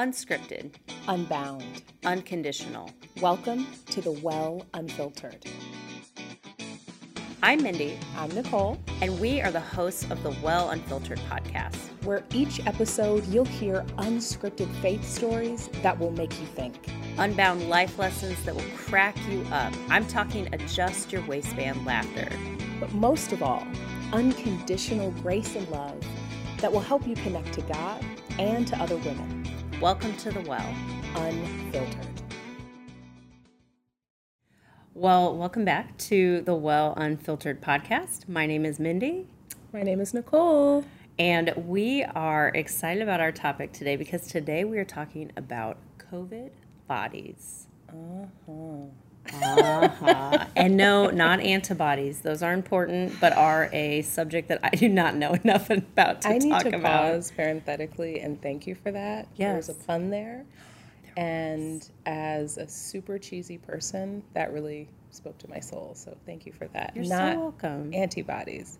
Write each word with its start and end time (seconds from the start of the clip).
Unscripted, 0.00 0.76
unbound. 1.08 1.82
unconditional. 2.06 2.90
Welcome 3.20 3.66
to 3.90 4.00
the 4.00 4.12
Well 4.12 4.64
Unfiltered. 4.72 5.44
I'm 7.42 7.62
Mindie, 7.62 7.98
I'm 8.16 8.30
Nicole, 8.30 8.78
and 9.02 9.20
we 9.20 9.42
are 9.42 9.50
the 9.50 9.60
hosts 9.60 10.10
of 10.10 10.22
the 10.22 10.34
Well 10.42 10.70
Unfiltered 10.70 11.18
podcast. 11.28 11.76
where 12.04 12.24
each 12.32 12.66
episode 12.66 13.26
you'll 13.26 13.44
hear 13.44 13.84
unscripted 13.98 14.74
faith 14.80 15.06
stories 15.06 15.68
that 15.82 15.98
will 15.98 16.12
make 16.12 16.32
you 16.40 16.46
think. 16.46 16.76
Unbound 17.18 17.68
life 17.68 17.98
lessons 17.98 18.42
that 18.44 18.54
will 18.54 18.70
crack 18.78 19.14
you 19.28 19.42
up. 19.52 19.74
I'm 19.90 20.06
talking 20.06 20.48
adjust 20.54 21.12
your 21.12 21.20
waistband 21.26 21.84
laughter. 21.84 22.30
But 22.80 22.94
most 22.94 23.32
of 23.32 23.42
all, 23.42 23.66
unconditional 24.14 25.10
grace 25.22 25.54
and 25.56 25.68
love 25.68 26.02
that 26.62 26.72
will 26.72 26.80
help 26.80 27.06
you 27.06 27.16
connect 27.16 27.52
to 27.52 27.60
God 27.60 28.02
and 28.38 28.66
to 28.66 28.80
other 28.80 28.96
women. 28.96 29.39
Welcome 29.80 30.14
to 30.18 30.30
the 30.30 30.40
Well. 30.42 30.74
Unfiltered. 31.16 32.06
Well, 34.94 35.36
welcome 35.36 35.64
back 35.64 35.96
to 35.98 36.42
the 36.42 36.54
Well 36.54 36.94
Unfiltered 36.96 37.60
podcast. 37.62 38.28
My 38.28 38.44
name 38.46 38.64
is 38.66 38.78
Mindie, 38.78 39.26
My 39.72 39.82
name 39.82 40.00
is 40.00 40.12
Nicole. 40.12 40.84
and 41.18 41.52
we 41.56 42.04
are 42.04 42.48
excited 42.48 43.02
about 43.02 43.20
our 43.20 43.32
topic 43.32 43.72
today 43.72 43.96
because 43.96 44.26
today 44.26 44.64
we 44.64 44.78
are 44.78 44.84
talking 44.84 45.32
about 45.36 45.78
COVID 46.12 46.50
bodies. 46.86 47.66
Uh-huh. 47.88 48.86
Uh-huh. 49.32 50.46
and 50.56 50.76
no, 50.76 51.08
not 51.10 51.40
antibodies. 51.40 52.20
Those 52.20 52.42
are 52.42 52.52
important, 52.52 53.18
but 53.20 53.32
are 53.32 53.68
a 53.72 54.02
subject 54.02 54.48
that 54.48 54.60
I 54.62 54.70
do 54.70 54.88
not 54.88 55.14
know 55.16 55.32
enough 55.44 55.70
about 55.70 56.22
to 56.22 56.28
I 56.28 56.38
need 56.38 56.50
talk 56.50 56.62
to 56.62 56.68
about. 56.76 57.12
pause 57.12 57.32
parenthetically 57.34 58.20
and 58.20 58.40
thank 58.40 58.66
you 58.66 58.74
for 58.74 58.90
that. 58.92 59.28
There 59.36 59.56
was 59.56 59.68
a 59.68 59.74
pun 59.74 60.10
there. 60.10 60.44
And 61.16 61.86
as 62.06 62.56
a 62.56 62.66
super 62.68 63.18
cheesy 63.18 63.58
person, 63.58 64.22
that 64.34 64.52
really 64.52 64.88
spoke 65.10 65.36
to 65.38 65.50
my 65.50 65.60
soul. 65.60 65.92
So 65.94 66.16
thank 66.24 66.46
you 66.46 66.52
for 66.52 66.68
that. 66.68 66.92
You're 66.94 67.04
Not 67.06 67.34
so 67.34 67.40
welcome. 67.40 67.92
antibodies, 67.92 68.78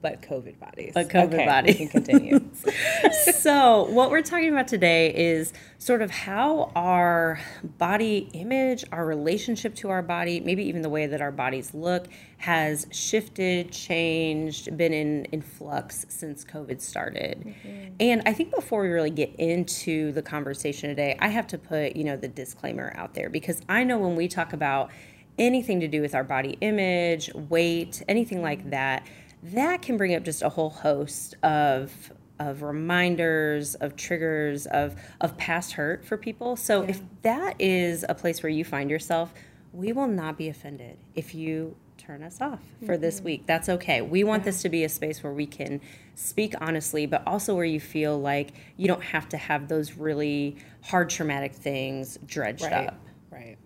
but 0.00 0.22
COVID 0.22 0.58
bodies. 0.58 0.92
But 0.94 1.08
COVID 1.08 1.34
okay, 1.34 1.46
bodies. 1.46 1.76
Can 1.76 1.88
continue. 1.88 2.40
so, 3.34 3.84
what 3.90 4.10
we're 4.10 4.22
talking 4.22 4.48
about 4.48 4.68
today 4.68 5.14
is 5.14 5.52
sort 5.78 6.02
of 6.02 6.10
how 6.10 6.70
our 6.74 7.40
body 7.78 8.28
image, 8.32 8.84
our 8.92 9.04
relationship 9.04 9.74
to 9.76 9.90
our 9.90 10.02
body, 10.02 10.40
maybe 10.40 10.64
even 10.64 10.82
the 10.82 10.88
way 10.88 11.06
that 11.06 11.20
our 11.20 11.32
bodies 11.32 11.74
look, 11.74 12.06
has 12.38 12.86
shifted, 12.90 13.72
changed, 13.72 14.76
been 14.76 14.92
in, 14.92 15.24
in 15.26 15.42
flux 15.42 16.06
since 16.08 16.44
COVID 16.44 16.80
started. 16.80 17.40
Mm-hmm. 17.44 17.94
And 18.00 18.22
I 18.26 18.32
think 18.32 18.54
before 18.54 18.82
we 18.82 18.88
really 18.88 19.10
get 19.10 19.34
into 19.36 20.12
the 20.12 20.22
conversation 20.22 20.88
today, 20.88 21.16
I 21.18 21.28
have 21.28 21.46
to 21.48 21.58
put, 21.58 21.96
you 21.96 22.04
know, 22.04 22.16
the 22.16 22.28
disclaimer 22.28 22.92
out 22.96 23.14
there 23.14 23.30
because 23.30 23.60
I 23.68 23.84
know 23.84 23.98
when 23.98 24.14
we 24.14 24.28
talk 24.28 24.52
about 24.52 24.90
anything 25.38 25.80
to 25.80 25.88
do 25.88 26.00
with 26.00 26.14
our 26.14 26.24
body 26.24 26.58
image, 26.60 27.32
weight, 27.34 28.02
anything 28.08 28.42
like 28.42 28.60
mm-hmm. 28.60 28.70
that, 28.70 29.06
that 29.42 29.82
can 29.82 29.96
bring 29.96 30.14
up 30.14 30.24
just 30.24 30.42
a 30.42 30.48
whole 30.48 30.70
host 30.70 31.36
of 31.42 32.12
of 32.40 32.62
reminders, 32.62 33.74
of 33.76 33.96
triggers, 33.96 34.66
of 34.66 34.94
of 35.20 35.36
past 35.36 35.72
hurt 35.72 36.04
for 36.04 36.16
people. 36.16 36.56
So 36.56 36.82
if 36.82 37.00
that 37.22 37.60
is 37.60 38.04
a 38.08 38.14
place 38.14 38.42
where 38.42 38.50
you 38.50 38.64
find 38.64 38.90
yourself, 38.90 39.32
we 39.72 39.92
will 39.92 40.06
not 40.06 40.38
be 40.38 40.48
offended 40.48 40.98
if 41.14 41.34
you 41.34 41.76
turn 41.96 42.22
us 42.22 42.40
off 42.40 42.60
for 42.86 42.96
this 42.96 43.20
week. 43.20 43.44
That's 43.46 43.68
okay. 43.68 44.00
We 44.00 44.24
want 44.24 44.44
this 44.44 44.62
to 44.62 44.68
be 44.68 44.84
a 44.84 44.88
space 44.88 45.22
where 45.22 45.32
we 45.32 45.46
can 45.46 45.80
speak 46.14 46.54
honestly, 46.60 47.06
but 47.06 47.22
also 47.26 47.54
where 47.54 47.66
you 47.66 47.80
feel 47.80 48.18
like 48.18 48.54
you 48.76 48.86
don't 48.88 49.02
have 49.02 49.28
to 49.30 49.36
have 49.36 49.68
those 49.68 49.92
really 49.92 50.56
hard 50.82 51.10
traumatic 51.10 51.52
things 51.52 52.18
dredged 52.24 52.62
right. 52.62 52.88
up. 52.88 53.00
Right. 53.30 53.58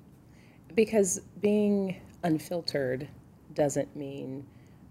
Because 0.75 1.21
being 1.41 2.01
unfiltered 2.25 3.07
doesn't 3.55 3.95
mean 3.95 4.45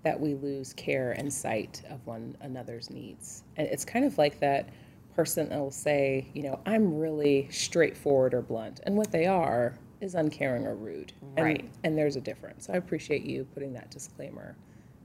that 0.04 0.20
we 0.20 0.34
lose 0.36 0.74
care 0.74 1.12
and 1.12 1.32
sight 1.32 1.82
of 1.90 2.06
one 2.08 2.36
another's 2.42 2.90
needs. 2.90 3.44
And 3.58 3.68
it's 3.68 3.86
kind 3.86 4.04
of 4.06 4.18
like 4.18 4.40
that 4.40 4.70
person 5.16 5.50
that 5.50 5.60
will 5.60 5.72
say, 5.72 6.28
you 6.34 6.44
know, 6.44 6.60
I'm 6.66 6.98
really 6.98 7.48
straightforward 7.52 8.34
or 8.34 8.42
blunt. 8.42 8.80
And 8.84 8.96
what 8.96 9.12
they 9.12 9.26
are 9.28 9.76
is 10.00 10.16
uncaring 10.16 10.66
or 10.66 10.76
rude. 10.76 11.14
And- 11.36 11.46
Right. 11.46 11.70
And, 11.84 11.98
there's 11.98 12.16
a 12.16 12.22
difference. 12.22 12.66
So 12.68 12.74
I 12.74 12.78
appreciate 12.78 13.24
you 13.24 13.46
putting 13.54 13.74
that 13.74 13.92
disclaimer 13.92 14.56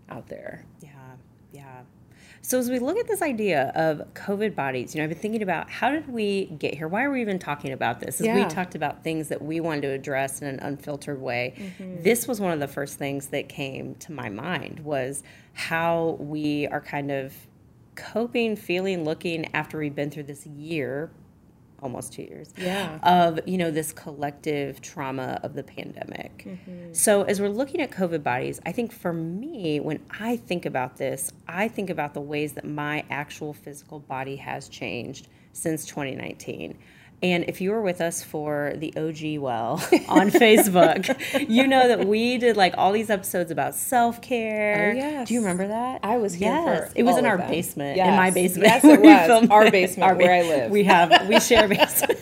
out 0.09 0.27
there. 0.29 0.65
Yeah, 0.81 0.91
yeah. 1.53 1.83
So 2.47 2.61
as 2.61 2.71
we 2.71 2.79
look 2.79 2.97
at 2.97 3.09
this 3.09 3.23
idea 3.23 3.73
of 3.75 4.03
COVID 4.15 4.55
bodies, 4.55 4.95
you 4.95 5.01
know, 5.01 5.05
I've 5.07 5.11
been 5.11 5.19
thinking 5.19 5.43
about 5.43 5.69
how 5.69 5.91
did 5.91 6.07
we 6.07 6.45
get 6.45 6.77
here? 6.77 6.87
Why 6.87 7.03
are 7.03 7.11
we 7.11 7.21
even 7.21 7.41
talking 7.41 7.73
about 7.73 7.99
this? 7.99 8.21
As 8.21 8.29
we 8.29 8.45
talked 8.45 8.77
about 8.77 9.03
things 9.03 9.27
that 9.31 9.43
we 9.43 9.59
wanted 9.59 9.81
to 9.81 9.89
address 9.89 10.41
in 10.43 10.47
an 10.47 10.61
unfiltered 10.61 11.21
way, 11.21 11.55
Mm-hmm. 11.57 12.05
this 12.05 12.29
was 12.29 12.41
one 12.41 12.53
of 12.53 12.61
the 12.61 12.69
first 12.69 12.99
things 12.99 13.27
that 13.29 13.49
came 13.49 13.97
to 13.97 14.12
my 14.12 14.29
mind 14.29 14.79
was 14.81 15.25
how 15.55 16.17
we 16.21 16.69
are 16.69 16.81
kind 16.81 17.11
of 17.11 17.34
coping, 17.97 18.55
feeling, 18.55 19.05
looking 19.05 19.53
after 19.53 19.78
we've 19.78 19.97
been 19.97 20.11
through 20.11 20.25
this 20.25 20.47
year, 20.47 21.11
almost 21.83 22.13
two 22.13 22.23
years 22.23 22.53
Yeah. 22.57 22.99
of 23.03 23.41
you 23.47 23.59
know 23.59 23.71
this 23.71 23.93
collective 23.93 24.81
trauma 24.81 25.39
of 25.43 25.55
the 25.55 25.63
pandemic. 25.63 26.45
Mm-hmm. 26.47 26.93
So 26.93 27.23
as 27.23 27.41
we're 27.41 27.49
looking 27.49 27.81
at 27.81 27.91
covid 27.91 28.23
bodies 28.23 28.61
i 28.67 28.73
think 28.73 28.93
for 28.93 29.13
me 29.13 29.81
when 29.81 30.01
i 30.21 30.37
think 30.37 30.65
about 30.67 30.97
this 30.97 31.33
i 31.49 31.69
think 31.69 31.91
about 31.91 32.15
the 32.15 32.21
ways 32.21 32.55
that 32.55 32.65
my 32.65 33.05
actual 33.11 33.53
physical 33.53 34.01
body 34.01 34.37
has 34.37 34.69
changed 34.69 35.29
since 35.53 35.85
2019 35.87 36.77
and 37.22 37.44
if 37.49 37.60
you 37.60 37.71
were 37.71 37.81
with 37.81 38.00
us 38.00 38.22
for 38.22 38.75
the 38.77 38.93
OG 38.97 39.41
Well 39.41 39.75
on 40.09 40.31
Facebook, 40.31 41.49
you 41.49 41.66
know 41.66 41.88
that 41.88 42.06
we 42.06 42.37
did 42.37 42.56
like 42.56 42.75
all 42.77 42.93
these 42.93 43.09
episodes 43.09 43.50
about 43.50 43.75
self 43.75 44.21
care. 44.21 44.93
Oh, 44.94 44.97
yes. 44.97 45.28
Do 45.28 45.34
you 45.34 45.41
remember 45.41 45.69
that? 45.69 46.00
I 46.03 46.19
was 46.19 46.34
here 46.34 46.50
yes. 46.50 46.93
It 46.94 47.04
was 47.04 47.16
in 47.16 47.25
our 47.25 47.38
them. 47.38 47.50
basement, 47.50 47.99
in 47.99 48.16
my 48.16 48.31
basement. 48.31 48.66
Yes, 48.69 48.84
it 48.84 49.00
was. 49.00 49.49
Our 49.50 49.71
basement, 49.71 50.19
where 50.19 50.32
I 50.32 50.43
live. 50.43 50.71
We 50.71 50.84
have 50.84 51.28
we 51.28 51.41
share 51.41 51.65
a 51.65 51.69
basement. 51.69 52.21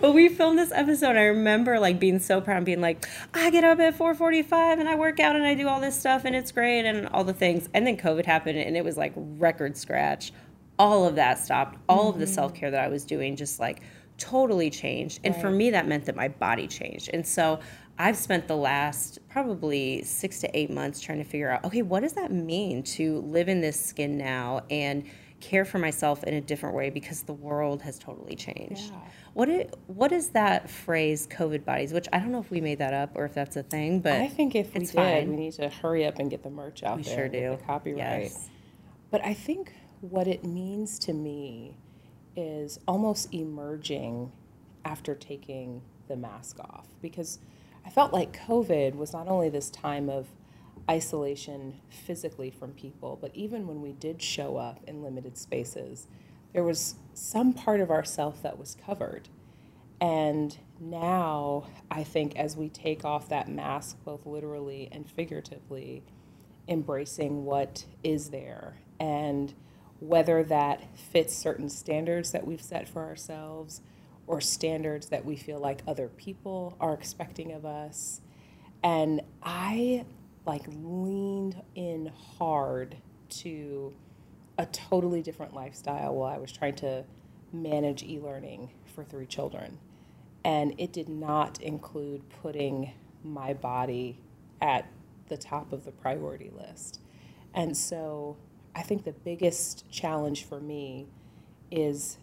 but 0.00 0.12
we 0.12 0.28
filmed 0.28 0.58
this 0.58 0.70
episode. 0.70 1.16
I 1.16 1.24
remember 1.24 1.80
like 1.80 1.98
being 1.98 2.20
so 2.20 2.40
proud, 2.40 2.58
and 2.58 2.66
being 2.66 2.80
like, 2.80 3.04
I 3.34 3.50
get 3.50 3.64
up 3.64 3.80
at 3.80 3.98
4:45 3.98 4.78
and 4.78 4.88
I 4.88 4.94
work 4.94 5.18
out 5.18 5.34
and 5.34 5.44
I 5.44 5.54
do 5.54 5.66
all 5.66 5.80
this 5.80 5.98
stuff 5.98 6.24
and 6.24 6.36
it's 6.36 6.52
great 6.52 6.84
and 6.86 7.08
all 7.08 7.24
the 7.24 7.34
things. 7.34 7.68
And 7.74 7.84
then 7.84 7.96
COVID 7.96 8.26
happened 8.26 8.58
and 8.58 8.76
it 8.76 8.84
was 8.84 8.96
like 8.96 9.12
record 9.16 9.76
scratch. 9.76 10.32
All 10.78 11.06
of 11.06 11.14
that 11.16 11.38
stopped. 11.38 11.78
All 11.88 12.10
of 12.10 12.18
the 12.18 12.24
mm-hmm. 12.24 12.34
self 12.34 12.54
care 12.54 12.70
that 12.70 12.80
I 12.80 12.88
was 12.88 13.04
doing 13.04 13.36
just 13.36 13.60
like 13.60 13.80
totally 14.18 14.70
changed. 14.70 15.20
And 15.24 15.36
for 15.36 15.50
me, 15.50 15.70
that 15.70 15.86
meant 15.86 16.06
that 16.06 16.16
my 16.16 16.28
body 16.28 16.66
changed. 16.66 17.10
And 17.12 17.26
so 17.26 17.60
I've 17.98 18.16
spent 18.16 18.48
the 18.48 18.56
last 18.56 19.18
probably 19.28 20.02
six 20.02 20.40
to 20.40 20.58
eight 20.58 20.70
months 20.70 21.00
trying 21.00 21.18
to 21.18 21.24
figure 21.24 21.50
out, 21.50 21.64
okay, 21.64 21.82
what 21.82 22.00
does 22.00 22.14
that 22.14 22.32
mean 22.32 22.82
to 22.82 23.20
live 23.20 23.48
in 23.48 23.60
this 23.60 23.78
skin 23.82 24.16
now 24.16 24.62
and 24.70 25.04
care 25.40 25.64
for 25.64 25.78
myself 25.78 26.24
in 26.24 26.34
a 26.34 26.40
different 26.40 26.74
way 26.74 26.90
because 26.90 27.22
the 27.22 27.32
world 27.32 27.82
has 27.82 27.98
totally 27.98 28.34
changed. 28.34 28.90
Yeah. 28.90 28.98
What 29.34 29.48
it, 29.48 29.76
what 29.86 30.12
is 30.12 30.30
that 30.30 30.70
phrase, 30.70 31.26
COVID 31.26 31.64
bodies? 31.64 31.92
Which 31.92 32.08
I 32.12 32.18
don't 32.18 32.32
know 32.32 32.40
if 32.40 32.50
we 32.50 32.60
made 32.60 32.78
that 32.78 32.94
up 32.94 33.12
or 33.14 33.24
if 33.26 33.34
that's 33.34 33.56
a 33.56 33.62
thing, 33.62 34.00
but 34.00 34.14
I 34.14 34.28
think 34.28 34.54
if 34.54 34.72
we 34.72 34.80
did, 34.80 34.90
fine. 34.90 35.30
we 35.30 35.36
need 35.36 35.52
to 35.54 35.68
hurry 35.68 36.06
up 36.06 36.18
and 36.18 36.30
get 36.30 36.42
the 36.42 36.50
merch 36.50 36.82
out 36.82 36.98
we 36.98 37.02
there. 37.02 37.16
sure 37.16 37.28
do. 37.28 37.50
The 37.58 37.64
copyright. 37.64 38.22
Yes. 38.22 38.48
But 39.10 39.24
I 39.24 39.34
think 39.34 39.72
what 40.10 40.26
it 40.26 40.44
means 40.44 40.98
to 41.00 41.12
me 41.12 41.76
is 42.36 42.78
almost 42.86 43.32
emerging 43.32 44.30
after 44.84 45.14
taking 45.14 45.82
the 46.08 46.16
mask 46.16 46.60
off 46.60 46.86
because 47.02 47.38
I 47.84 47.90
felt 47.90 48.12
like 48.12 48.46
COVID 48.46 48.94
was 48.94 49.12
not 49.12 49.28
only 49.28 49.48
this 49.48 49.70
time 49.70 50.08
of 50.08 50.26
isolation 50.88 51.80
physically 51.88 52.50
from 52.50 52.72
people, 52.72 53.18
but 53.20 53.30
even 53.34 53.66
when 53.66 53.80
we 53.80 53.92
did 53.92 54.22
show 54.22 54.56
up 54.56 54.80
in 54.86 55.02
limited 55.02 55.36
spaces, 55.36 56.06
there 56.52 56.62
was 56.62 56.96
some 57.14 57.52
part 57.52 57.80
of 57.80 57.90
ourself 57.90 58.42
that 58.42 58.58
was 58.58 58.76
covered. 58.84 59.28
And 60.00 60.56
now 60.78 61.66
I 61.90 62.04
think 62.04 62.36
as 62.36 62.56
we 62.56 62.68
take 62.68 63.04
off 63.04 63.28
that 63.30 63.48
mask, 63.48 63.96
both 64.04 64.26
literally 64.26 64.88
and 64.92 65.08
figuratively, 65.08 66.02
embracing 66.68 67.44
what 67.44 67.86
is 68.02 68.30
there 68.30 68.76
and 68.98 69.54
whether 70.00 70.42
that 70.44 70.96
fits 70.96 71.34
certain 71.34 71.68
standards 71.68 72.32
that 72.32 72.46
we've 72.46 72.62
set 72.62 72.88
for 72.88 73.02
ourselves 73.02 73.80
or 74.26 74.40
standards 74.40 75.06
that 75.08 75.24
we 75.24 75.36
feel 75.36 75.58
like 75.58 75.82
other 75.86 76.08
people 76.08 76.76
are 76.80 76.94
expecting 76.94 77.52
of 77.52 77.64
us. 77.64 78.20
And 78.82 79.22
I 79.42 80.04
like 80.44 80.64
leaned 80.68 81.62
in 81.74 82.12
hard 82.38 82.96
to 83.28 83.94
a 84.58 84.66
totally 84.66 85.22
different 85.22 85.54
lifestyle 85.54 86.14
while 86.14 86.32
I 86.32 86.38
was 86.38 86.52
trying 86.52 86.76
to 86.76 87.04
manage 87.52 88.02
e 88.02 88.18
learning 88.18 88.70
for 88.94 89.04
three 89.04 89.26
children. 89.26 89.78
And 90.44 90.74
it 90.78 90.92
did 90.92 91.08
not 91.08 91.60
include 91.60 92.22
putting 92.42 92.92
my 93.24 93.54
body 93.54 94.20
at 94.60 94.88
the 95.28 95.36
top 95.36 95.72
of 95.72 95.84
the 95.84 95.90
priority 95.90 96.50
list. 96.56 97.00
And 97.52 97.76
so 97.76 98.36
I 98.76 98.82
think 98.82 99.04
the 99.04 99.12
biggest 99.12 99.90
challenge 99.90 100.44
for 100.44 100.60
me 100.60 101.06
is 101.70 102.18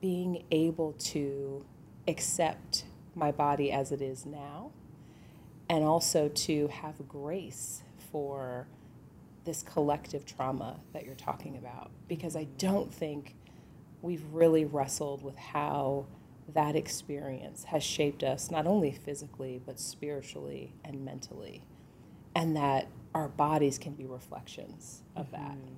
being 0.00 0.44
able 0.50 0.94
to 0.94 1.64
accept 2.08 2.84
my 3.14 3.30
body 3.30 3.70
as 3.70 3.92
it 3.92 4.00
is 4.00 4.24
now 4.24 4.72
and 5.68 5.84
also 5.84 6.28
to 6.28 6.68
have 6.68 7.06
grace 7.06 7.82
for 8.10 8.66
this 9.44 9.62
collective 9.62 10.24
trauma 10.24 10.80
that 10.94 11.04
you're 11.04 11.14
talking 11.14 11.58
about. 11.58 11.90
Because 12.08 12.34
I 12.34 12.44
don't 12.56 12.92
think 12.92 13.36
we've 14.00 14.24
really 14.32 14.64
wrestled 14.64 15.22
with 15.22 15.36
how 15.36 16.06
that 16.54 16.74
experience 16.74 17.64
has 17.64 17.84
shaped 17.84 18.22
us 18.22 18.50
not 18.50 18.66
only 18.66 18.90
physically 18.90 19.60
but 19.64 19.78
spiritually 19.78 20.72
and 20.82 21.04
mentally. 21.04 21.62
And 22.34 22.56
that 22.56 22.88
our 23.14 23.28
bodies 23.28 23.78
can 23.78 23.92
be 23.92 24.04
reflections 24.06 25.02
of 25.16 25.30
that. 25.32 25.40
Mm-hmm. 25.40 25.74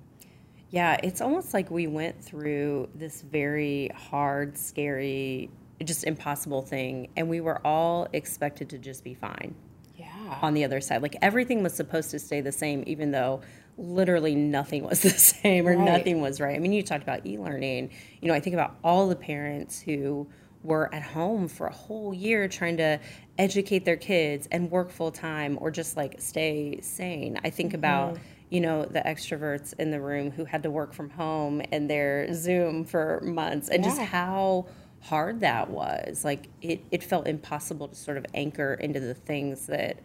Yeah, 0.71 0.97
it's 1.03 1.21
almost 1.21 1.53
like 1.53 1.69
we 1.71 1.87
went 1.87 2.21
through 2.23 2.89
this 2.95 3.21
very 3.21 3.89
hard, 3.95 4.57
scary, 4.57 5.49
just 5.83 6.03
impossible 6.03 6.61
thing, 6.61 7.09
and 7.15 7.29
we 7.29 7.39
were 7.39 7.65
all 7.65 8.07
expected 8.13 8.69
to 8.71 8.77
just 8.77 9.03
be 9.03 9.13
fine 9.13 9.53
Yeah. 9.95 10.07
on 10.41 10.53
the 10.53 10.63
other 10.65 10.81
side. 10.81 11.01
Like 11.01 11.15
everything 11.21 11.63
was 11.63 11.73
supposed 11.73 12.11
to 12.11 12.19
stay 12.19 12.41
the 12.41 12.51
same, 12.51 12.83
even 12.87 13.11
though 13.11 13.41
literally 13.77 14.35
nothing 14.35 14.83
was 14.83 15.01
the 15.03 15.09
same 15.11 15.67
or 15.67 15.75
Right. 15.77 15.85
nothing 15.85 16.19
was 16.19 16.41
right. 16.41 16.55
I 16.55 16.59
mean, 16.59 16.73
you 16.73 16.81
talked 16.83 17.03
about 17.03 17.25
e 17.25 17.37
learning. 17.37 17.91
You 18.21 18.27
know, 18.29 18.33
I 18.33 18.39
think 18.39 18.53
about 18.55 18.75
all 18.83 19.07
the 19.07 19.15
parents 19.15 19.79
who 19.79 20.27
were 20.65 20.93
at 20.93 21.03
home 21.03 21.47
for 21.47 21.67
a 21.67 21.73
whole 21.73 22.13
year 22.13 22.47
trying 22.47 22.77
to 22.77 22.99
educate 23.37 23.85
their 23.85 23.97
kids 23.97 24.47
and 24.51 24.71
work 24.71 24.91
full 24.91 25.11
time 25.11 25.57
or 25.61 25.71
just 25.71 25.95
like 25.95 26.19
stay 26.19 26.79
sane. 26.81 27.39
I 27.43 27.49
think 27.49 27.69
mm-hmm. 27.69 27.79
about 27.79 28.17
you 28.49 28.61
know 28.61 28.85
the 28.85 29.01
extroverts 29.01 29.73
in 29.79 29.91
the 29.91 30.01
room 30.01 30.31
who 30.31 30.45
had 30.45 30.63
to 30.63 30.71
work 30.71 30.93
from 30.93 31.09
home 31.09 31.61
and 31.71 31.89
their 31.89 32.33
zoom 32.33 32.83
for 32.83 33.21
months 33.21 33.69
and 33.69 33.83
just 33.83 33.99
how 33.99 34.67
hard 35.01 35.41
that 35.41 35.69
was. 35.69 36.25
Like 36.25 36.47
it, 36.61 36.83
it 36.91 37.03
felt 37.03 37.27
impossible 37.27 37.87
to 37.87 37.95
sort 37.95 38.17
of 38.17 38.25
anchor 38.33 38.73
into 38.73 38.99
the 38.99 39.13
things 39.13 39.67
that 39.67 39.99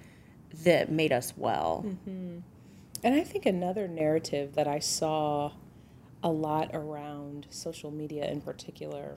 that 0.64 0.90
made 0.90 1.12
us 1.12 1.32
well. 1.36 1.84
Mm-hmm. 1.86 2.38
And 3.02 3.14
I 3.14 3.24
think 3.24 3.46
another 3.46 3.88
narrative 3.88 4.54
that 4.56 4.68
I 4.68 4.78
saw 4.78 5.52
a 6.22 6.28
lot 6.28 6.70
around 6.74 7.46
social 7.48 7.90
media 7.90 8.30
in 8.30 8.42
particular 8.42 9.16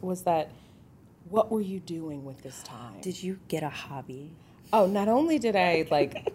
was 0.00 0.22
that 0.22 0.50
what 1.28 1.50
were 1.50 1.60
you 1.60 1.80
doing 1.80 2.24
with 2.24 2.42
this 2.42 2.62
time? 2.62 3.00
did 3.00 3.22
you 3.22 3.38
get 3.48 3.62
a 3.62 3.68
hobby 3.68 4.32
Oh, 4.72 4.86
not 4.86 5.06
only 5.08 5.38
did 5.38 5.54
I 5.54 5.86
like 5.90 6.32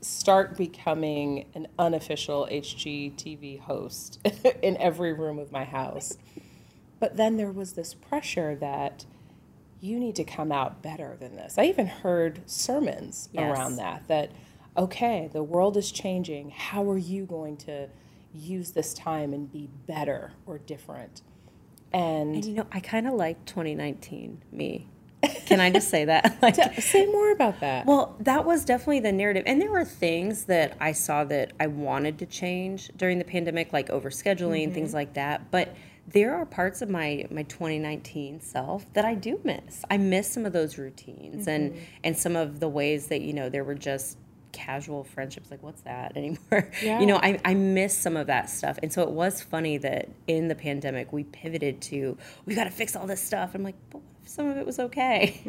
start 0.00 0.56
becoming 0.56 1.44
an 1.54 1.66
unofficial 1.78 2.48
HGTV 2.50 3.60
host 3.60 4.18
in 4.62 4.76
every 4.78 5.12
room 5.12 5.38
of 5.38 5.52
my 5.52 5.64
house, 5.64 6.16
but 6.98 7.16
then 7.16 7.36
there 7.36 7.52
was 7.52 7.74
this 7.74 7.92
pressure 7.92 8.54
that 8.56 9.04
you 9.80 9.98
need 10.00 10.16
to 10.16 10.24
come 10.24 10.50
out 10.50 10.82
better 10.82 11.16
than 11.20 11.36
this. 11.36 11.58
I 11.58 11.64
even 11.64 11.86
heard 11.86 12.40
sermons 12.48 13.28
Yes. 13.32 13.52
around 13.52 13.76
that 13.76 14.08
that 14.08 14.30
okay, 14.76 15.28
the 15.32 15.42
world 15.42 15.76
is 15.76 15.92
changing. 15.92 16.50
How 16.50 16.88
are 16.90 16.98
you 16.98 17.26
going 17.26 17.56
to 17.58 17.88
use 18.32 18.72
this 18.72 18.94
time 18.94 19.32
and 19.34 19.50
be 19.52 19.68
better 19.86 20.32
or 20.46 20.58
different? 20.58 21.20
And 21.92 22.36
And 22.36 22.44
you 22.44 22.54
know 22.54 22.66
i 22.72 22.80
kind 22.80 23.06
of 23.06 23.14
like 23.14 23.44
2019 23.44 24.42
me 24.52 24.88
can 25.46 25.60
i 25.60 25.70
just 25.70 25.88
say 25.88 26.04
that 26.04 26.38
like 26.42 26.56
say 26.80 27.06
more 27.06 27.26
about 27.36 27.60
that. 27.60 27.86
Well, 27.86 28.16
that 28.20 28.44
was 28.44 28.64
definitely 28.64 29.00
the 29.00 29.12
narrative. 29.12 29.44
And 29.46 29.60
there 29.60 29.70
were 29.70 29.84
things 29.84 30.44
that 30.44 30.76
I 30.80 30.92
saw 30.92 31.24
that 31.24 31.52
I 31.60 31.66
wanted 31.68 32.18
to 32.18 32.26
change 32.26 32.90
during 32.96 33.18
the 33.18 33.24
pandemic, 33.24 33.72
like 33.72 33.88
overscheduling, 33.88 34.72
things 34.72 34.88
mm-hmm. 34.88 34.96
like 34.96 35.14
that. 35.14 35.50
But 35.50 35.76
there 36.08 36.34
are 36.34 36.46
parts 36.46 36.82
of 36.82 36.88
my 36.88 37.26
my 37.30 37.42
2019 37.44 38.40
self 38.40 38.92
that 38.94 39.04
I 39.04 39.14
do 39.14 39.40
miss. 39.44 39.84
I 39.90 39.98
miss 39.98 40.30
some 40.30 40.46
of 40.46 40.52
those 40.52 40.78
routines 40.78 41.46
and 41.46 41.72
mm-hmm. 41.72 41.84
and 42.04 42.16
some 42.16 42.36
of 42.36 42.60
the 42.60 42.68
ways 42.68 43.08
that, 43.08 43.20
you 43.20 43.32
know, 43.32 43.48
there 43.48 43.64
were 43.64 43.74
just 43.74 44.18
casual 44.56 45.04
friendships 45.04 45.50
like 45.50 45.62
what's 45.62 45.82
that 45.82 46.16
anymore? 46.16 46.70
Yeah. 46.82 47.00
you 47.00 47.06
know 47.06 47.16
I, 47.16 47.38
I 47.44 47.54
miss 47.54 47.96
some 47.96 48.16
of 48.16 48.26
that 48.28 48.48
stuff. 48.50 48.78
And 48.82 48.92
so 48.92 49.02
it 49.02 49.10
was 49.10 49.42
funny 49.42 49.78
that 49.78 50.08
in 50.26 50.48
the 50.48 50.54
pandemic 50.54 51.12
we 51.12 51.24
pivoted 51.24 51.80
to 51.82 52.16
we 52.46 52.54
got 52.54 52.64
to 52.64 52.70
fix 52.70 52.96
all 52.96 53.06
this 53.06 53.22
stuff. 53.22 53.54
I'm 53.54 53.62
like 53.62 53.76
but 53.90 53.98
what 53.98 54.12
if 54.22 54.28
some 54.28 54.48
of 54.48 54.56
it 54.56 54.66
was 54.66 54.78
okay? 54.80 55.40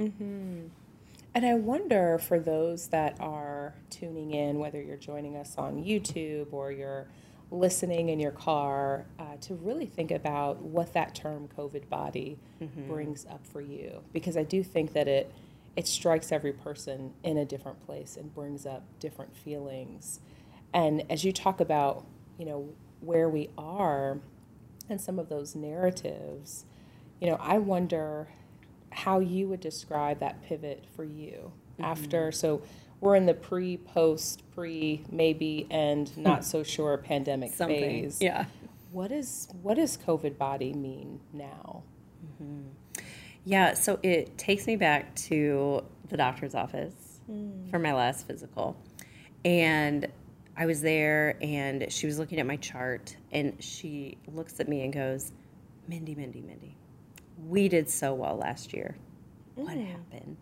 And 1.35 1.45
I 1.45 1.53
wonder 1.53 2.17
for 2.17 2.39
those 2.39 2.87
that 2.87 3.15
are 3.19 3.75
tuning 3.91 4.31
in, 4.33 4.57
whether 4.57 4.81
you're 4.81 4.97
joining 4.97 5.35
us 5.35 5.53
on 5.55 5.83
YouTube 5.83 6.51
or 6.51 6.71
you're 6.71 7.05
listening 7.51 8.09
in 8.09 8.19
your 8.19 8.31
car, 8.31 9.05
uh, 9.19 9.35
to 9.41 9.53
really 9.55 9.85
think 9.85 10.09
about 10.09 10.59
what 10.63 10.93
that 10.93 11.13
term 11.13 11.47
COVID 11.55 11.89
body 11.89 12.39
brings 12.87 13.25
up 13.27 13.45
for 13.45 13.61
you. 13.61 14.01
Because 14.13 14.35
I 14.35 14.43
do 14.43 14.63
think 14.63 14.93
that 14.93 15.07
it, 15.07 15.31
it 15.77 15.87
strikes 15.87 16.31
every 16.31 16.51
person 16.51 17.13
in 17.23 17.37
a 17.37 17.45
different 17.45 17.85
place 17.85 18.17
and 18.17 18.33
brings 18.33 18.65
up 18.65 18.83
different 18.99 19.37
feelings. 19.37 20.19
And 20.73 21.03
as 21.07 21.23
you 21.23 21.31
talk 21.31 21.61
about, 21.61 22.03
you 22.39 22.45
know, 22.45 22.69
where 22.99 23.29
we 23.29 23.51
are 23.59 24.17
and 24.89 24.99
some 24.99 25.19
of 25.19 25.29
those 25.29 25.55
narratives, 25.55 26.65
you 27.21 27.29
know, 27.29 27.37
I 27.39 27.59
wonder 27.59 28.27
how 28.91 29.19
you 29.19 29.47
would 29.49 29.59
describe 29.59 30.19
that 30.19 30.41
pivot 30.41 30.83
for 30.95 31.03
you 31.03 31.51
mm-hmm. 31.73 31.83
after. 31.83 32.31
So 32.31 32.63
we're 32.99 33.15
in 33.15 33.27
the 33.27 33.35
pre, 33.35 33.77
post, 33.77 34.41
pre, 34.55 35.03
maybe, 35.11 35.67
and 35.69 36.15
not 36.17 36.43
so 36.43 36.63
sure 36.63 36.97
pandemic 36.97 37.53
something 37.53 37.79
phase. 37.79 38.17
yeah 38.19 38.45
What 38.91 39.11
is 39.11 39.47
what 39.61 39.75
does 39.75 39.95
COVID 39.95 40.39
body 40.39 40.73
mean 40.73 41.19
now? 41.31 41.83
Mm-hmm. 42.41 42.61
Yeah, 43.47 43.75
so 43.75 43.97
it 44.03 44.37
takes 44.37 44.67
me 44.67 44.75
back 44.75 45.15
to 45.15 45.81
the 46.09 46.17
doctor's 46.17 46.53
office 46.53 47.21
hmm. 47.27 47.69
for 47.69 47.79
my 47.79 47.93
last 47.93 48.27
physical. 48.27 48.75
And 49.45 50.05
I 50.57 50.65
was 50.65 50.81
there 50.81 51.37
and 51.41 51.89
she 51.89 52.07
was 52.07 52.19
looking 52.19 52.41
at 52.41 52.45
my 52.45 52.57
chart 52.57 53.15
and 53.31 53.55
she 53.63 54.17
looks 54.27 54.59
at 54.59 54.67
me 54.67 54.83
and 54.83 54.91
goes, 54.91 55.31
Mindie, 55.87 56.13
Mindie, 56.13 56.41
Mindie, 56.41 56.75
we 57.47 57.69
did 57.69 57.89
so 57.89 58.13
well 58.13 58.35
last 58.35 58.73
year. 58.73 58.97
What 59.55 59.75
hmm. 59.75 59.85
happened? 59.85 60.37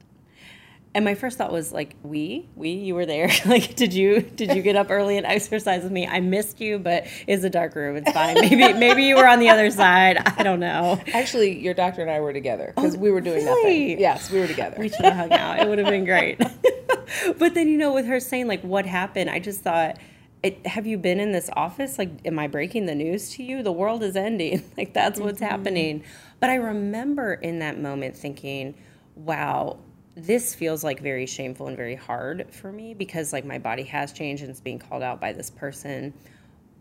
And 0.96 1.04
my 1.04 1.14
first 1.14 1.38
thought 1.38 1.52
was 1.52 1.74
like, 1.74 1.94
we, 2.04 2.48
we, 2.56 2.70
you 2.70 2.96
were 2.96 3.06
there. 3.06 3.30
like, 3.46 3.76
did 3.76 3.94
you, 3.94 4.22
did 4.22 4.56
you 4.56 4.62
get 4.62 4.78
up 4.78 4.90
early 4.90 5.18
and 5.18 5.26
exercise 5.26 5.84
with 5.84 5.92
me? 5.92 6.08
I 6.08 6.22
missed 6.22 6.62
you, 6.62 6.80
but 6.80 7.06
it's 7.28 7.44
a 7.44 7.50
dark 7.50 7.76
room. 7.76 7.98
It's 7.98 8.10
fine. 8.14 8.36
Maybe, 8.36 8.56
maybe 8.80 9.04
you 9.04 9.18
were 9.18 9.28
on 9.28 9.40
the 9.40 9.50
other 9.50 9.70
side. 9.72 10.18
I 10.26 10.42
don't 10.42 10.62
know. 10.62 11.02
Actually, 11.14 11.60
your 11.60 11.74
doctor 11.74 12.02
and 12.02 12.10
I 12.10 12.22
were 12.22 12.32
together 12.32 12.72
because 12.74 12.96
oh, 12.96 13.00
we 13.00 13.12
were 13.12 13.20
doing 13.20 13.46
Oh, 13.46 13.54
really? 13.56 13.88
nothing. 13.90 14.00
Yes, 14.00 14.32
we 14.32 14.40
were 14.40 14.48
together. 14.48 14.78
We 14.80 14.88
should 14.88 15.04
have 15.04 15.16
hung 15.16 15.34
out. 15.34 15.60
It 15.60 15.68
would 15.68 15.80
have 15.80 15.90
been 15.90 16.06
great. 16.06 16.38
but 17.38 17.54
then, 17.54 17.68
you 17.68 17.78
know, 17.78 17.94
with 17.94 18.06
her 18.06 18.22
saying 18.22 18.48
like 18.48 18.62
what 18.62 18.86
happened, 18.86 19.30
I 19.30 19.40
just 19.40 19.64
thought, 19.64 19.98
it, 20.44 20.66
have 20.66 20.88
you 20.88 20.98
been 20.98 21.20
in 21.20 21.34
this 21.34 21.50
office? 21.58 21.98
Like, 22.00 22.12
am 22.24 22.40
I 22.40 22.48
breaking 22.48 22.86
the 22.86 22.96
news 22.96 23.32
to 23.32 23.44
you? 23.44 23.64
The 23.64 23.72
world 23.74 24.02
is 24.02 24.16
ending. 24.16 24.64
Like, 24.78 24.94
that's 24.94 25.20
what's 25.20 25.42
mm-hmm. 25.42 25.50
happening. 25.50 26.04
But 26.40 26.52
I 26.52 26.56
remember 26.56 27.34
in 27.34 27.60
that 27.60 27.80
moment 27.80 28.16
thinking, 28.16 28.76
wow, 29.16 29.80
this 30.16 30.56
feels 30.56 30.84
like 30.84 31.02
very 31.02 31.26
shameful 31.26 31.68
and 31.68 31.76
very 31.76 31.96
hard 31.96 32.48
for 32.52 32.72
me 32.72 32.94
because 32.94 33.34
like 33.34 33.44
my 33.44 33.60
body 33.60 33.84
has 33.84 34.14
changed 34.14 34.42
and 34.42 34.50
it's 34.50 34.62
being 34.62 34.80
called 34.80 35.04
out 35.04 35.20
by 35.20 35.34
this 35.34 35.50
person. 35.50 36.14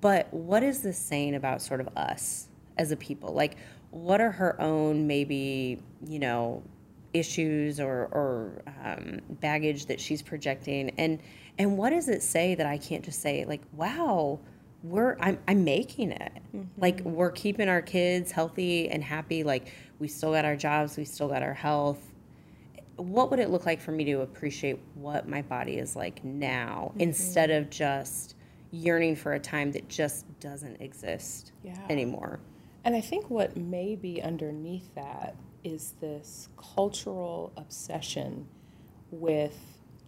But 0.00 0.32
what 0.32 0.62
is 0.62 0.82
this 0.82 0.98
saying 0.98 1.34
about 1.34 1.60
sort 1.60 1.80
of 1.80 1.88
us 1.96 2.48
as 2.78 2.92
a 2.92 2.96
people? 2.96 3.32
Like, 3.32 3.56
what 3.90 4.20
are 4.20 4.30
her 4.30 4.60
own 4.60 5.06
maybe, 5.06 5.82
you 6.06 6.18
know, 6.18 6.62
issues 7.12 7.80
or, 7.80 8.08
or 8.12 8.62
um, 8.84 9.20
baggage 9.40 9.86
that 9.86 10.00
she's 10.00 10.22
projecting? 10.22 10.90
And 10.98 11.20
and 11.58 11.76
what 11.78 11.90
does 11.90 12.08
it 12.08 12.22
say 12.22 12.54
that 12.56 12.66
I 12.66 12.78
can't 12.78 13.04
just 13.04 13.20
say 13.20 13.44
like, 13.44 13.62
wow, 13.72 14.38
we're 14.84 15.16
I'm 15.18 15.38
I'm 15.48 15.64
making 15.64 16.12
it. 16.12 16.32
Like 16.76 17.00
we're 17.00 17.32
keeping 17.32 17.68
our 17.68 17.82
kids 17.82 18.30
healthy 18.30 18.88
and 18.90 19.02
happy. 19.02 19.42
Like 19.42 19.72
we 19.98 20.06
still 20.06 20.32
got 20.32 20.44
our 20.44 20.56
jobs, 20.56 20.96
we 20.96 21.04
still 21.04 21.28
got 21.28 21.42
our 21.42 21.54
health 21.54 22.13
what 22.96 23.30
would 23.30 23.40
it 23.40 23.50
look 23.50 23.66
like 23.66 23.80
for 23.80 23.92
me 23.92 24.04
to 24.04 24.20
appreciate 24.20 24.78
what 24.94 25.28
my 25.28 25.42
body 25.42 25.78
is 25.78 25.96
like 25.96 26.22
now 26.24 26.90
mm-hmm. 26.90 27.00
instead 27.00 27.50
of 27.50 27.70
just 27.70 28.36
yearning 28.70 29.14
for 29.16 29.34
a 29.34 29.40
time 29.40 29.72
that 29.72 29.88
just 29.88 30.26
doesn't 30.40 30.80
exist 30.80 31.52
Yeah. 31.62 31.78
anymore 31.88 32.40
And 32.84 32.94
I 32.94 33.00
think 33.00 33.30
what 33.30 33.56
may 33.56 33.96
be 33.96 34.20
underneath 34.20 34.94
that 34.94 35.36
is 35.62 35.94
this 36.00 36.48
cultural 36.56 37.52
obsession 37.56 38.46
with 39.10 39.58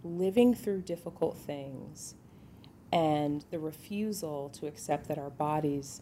living 0.03 0.53
through 0.53 0.81
difficult 0.81 1.37
things 1.37 2.13
and 2.91 3.43
the 3.51 3.59
refusal 3.59 4.49
to 4.49 4.67
accept 4.67 5.07
that 5.07 5.17
our 5.17 5.29
bodies 5.29 6.01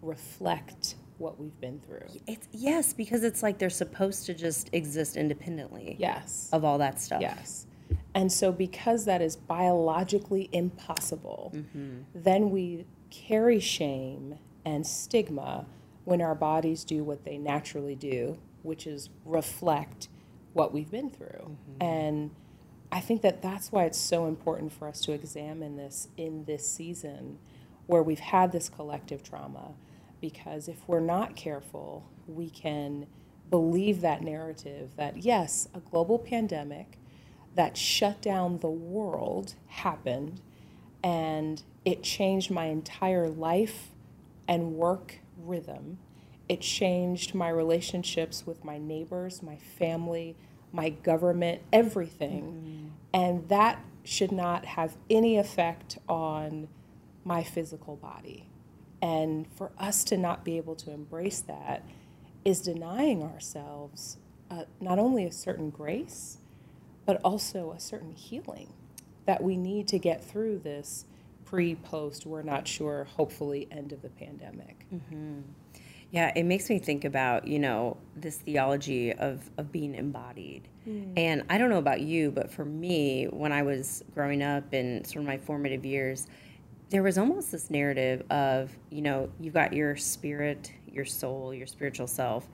reflect 0.00 0.94
what 1.22 1.38
we've 1.40 1.58
been 1.60 1.80
through. 1.86 2.06
it's 2.26 2.48
yes 2.52 2.92
because 2.92 3.22
it's 3.24 3.42
like 3.42 3.58
they're 3.58 3.70
supposed 3.70 4.26
to 4.26 4.34
just 4.34 4.68
exist 4.72 5.16
independently 5.16 5.96
Yes. 5.98 6.50
of 6.52 6.64
all 6.64 6.78
that 6.78 7.00
stuff 7.00 7.22
Yes. 7.22 7.66
And 8.14 8.30
so, 8.30 8.52
because 8.52 9.04
that 9.06 9.22
is 9.22 9.36
biologically 9.36 10.48
impossible, 10.52 11.52
mm-hmm. 11.54 12.00
then 12.14 12.50
we 12.50 12.86
carry 13.10 13.60
shame 13.60 14.38
and 14.64 14.86
stigma 14.86 15.66
when 16.04 16.20
our 16.20 16.34
bodies 16.34 16.84
do 16.84 17.04
what 17.04 17.24
they 17.24 17.38
naturally 17.38 17.94
do, 17.94 18.38
which 18.62 18.86
is 18.86 19.08
reflect 19.24 20.08
what 20.52 20.72
we've 20.72 20.90
been 20.90 21.10
through. 21.10 21.56
Mm-hmm. 21.56 21.82
And 21.82 22.30
I 22.90 23.00
think 23.00 23.22
that 23.22 23.40
that's 23.42 23.72
why 23.72 23.84
it's 23.84 23.98
so 23.98 24.26
important 24.26 24.72
for 24.72 24.88
us 24.88 25.00
to 25.02 25.12
examine 25.12 25.76
this 25.76 26.08
in 26.16 26.44
this 26.44 26.66
season 26.70 27.38
where 27.86 28.02
we've 28.02 28.20
had 28.20 28.52
this 28.52 28.68
collective 28.68 29.22
trauma. 29.22 29.72
Because 30.22 30.68
if 30.68 30.88
we're 30.88 31.00
not 31.00 31.36
careful, 31.36 32.08
we 32.26 32.48
can 32.48 33.06
believe 33.50 34.00
that 34.00 34.22
narrative 34.22 34.96
that, 34.96 35.18
yes, 35.18 35.68
a 35.74 35.80
global 35.80 36.18
pandemic 36.18 36.98
that 37.54 37.76
shut 37.76 38.22
down 38.22 38.58
the 38.58 38.70
world 38.70 39.56
happened 39.66 40.40
and 41.04 41.62
it 41.84 42.02
changed 42.02 42.50
my 42.50 42.66
entire 42.66 43.28
life 43.28 43.88
and 44.48 44.72
work 44.74 45.18
rhythm. 45.36 45.98
It 46.48 46.60
changed 46.60 47.34
my 47.34 47.48
relationships 47.48 48.46
with 48.46 48.64
my 48.64 48.78
neighbors, 48.78 49.42
my 49.42 49.56
family, 49.56 50.36
my 50.72 50.90
government, 50.90 51.62
everything. 51.72 52.42
Mm-hmm. 52.44 52.88
And 53.12 53.48
that 53.48 53.84
should 54.04 54.32
not 54.32 54.64
have 54.64 54.96
any 55.10 55.36
effect 55.36 55.98
on 56.08 56.68
my 57.24 57.42
physical 57.42 57.96
body. 57.96 58.48
And 59.02 59.46
for 59.56 59.72
us 59.78 60.04
to 60.04 60.16
not 60.16 60.44
be 60.44 60.56
able 60.56 60.76
to 60.76 60.92
embrace 60.92 61.40
that 61.40 61.84
is 62.44 62.60
denying 62.62 63.22
ourselves 63.22 64.16
uh, 64.50 64.64
not 64.80 64.98
only 64.98 65.24
a 65.24 65.32
certain 65.32 65.70
grace, 65.70 66.38
but 67.04 67.20
also 67.24 67.72
a 67.72 67.80
certain 67.80 68.12
healing 68.12 68.72
that 69.26 69.42
we 69.42 69.56
need 69.56 69.88
to 69.88 69.98
get 69.98 70.24
through 70.24 70.60
this 70.60 71.04
pre 71.44 71.74
post, 71.74 72.26
we're 72.26 72.42
not 72.42 72.66
sure, 72.68 73.04
hopefully, 73.16 73.68
end 73.70 73.92
of 73.92 74.02
the 74.02 74.08
pandemic. 74.08 74.86
Yeah, 76.10 76.30
it 76.36 76.44
makes 76.44 76.68
me 76.68 76.78
think 76.78 77.04
about, 77.04 77.46
you 77.46 77.58
know, 77.58 77.96
this 78.14 78.36
theology 78.36 79.12
of, 79.14 79.50
of 79.56 79.72
being 79.72 79.94
embodied. 79.94 80.68
And 81.16 81.42
I 81.48 81.56
don't 81.58 81.70
know 81.70 81.78
about 81.78 82.02
you, 82.02 82.30
but 82.30 82.50
for 82.50 82.64
me, 82.64 83.24
when 83.24 83.50
I 83.52 83.62
was 83.62 84.04
growing 84.14 84.42
up 84.42 84.74
in 84.74 85.04
sort 85.04 85.22
of 85.22 85.26
my 85.26 85.38
formative 85.38 85.86
years, 85.86 86.26
there 86.92 87.02
was 87.02 87.16
almost 87.16 87.50
this 87.50 87.70
narrative 87.70 88.22
of, 88.30 88.70
you 88.90 89.00
know, 89.00 89.30
you've 89.40 89.54
got 89.54 89.72
your 89.72 89.96
spirit, 89.96 90.70
your 90.86 91.06
soul, 91.06 91.54
your 91.54 91.66
spiritual 91.66 92.06
self. 92.06 92.46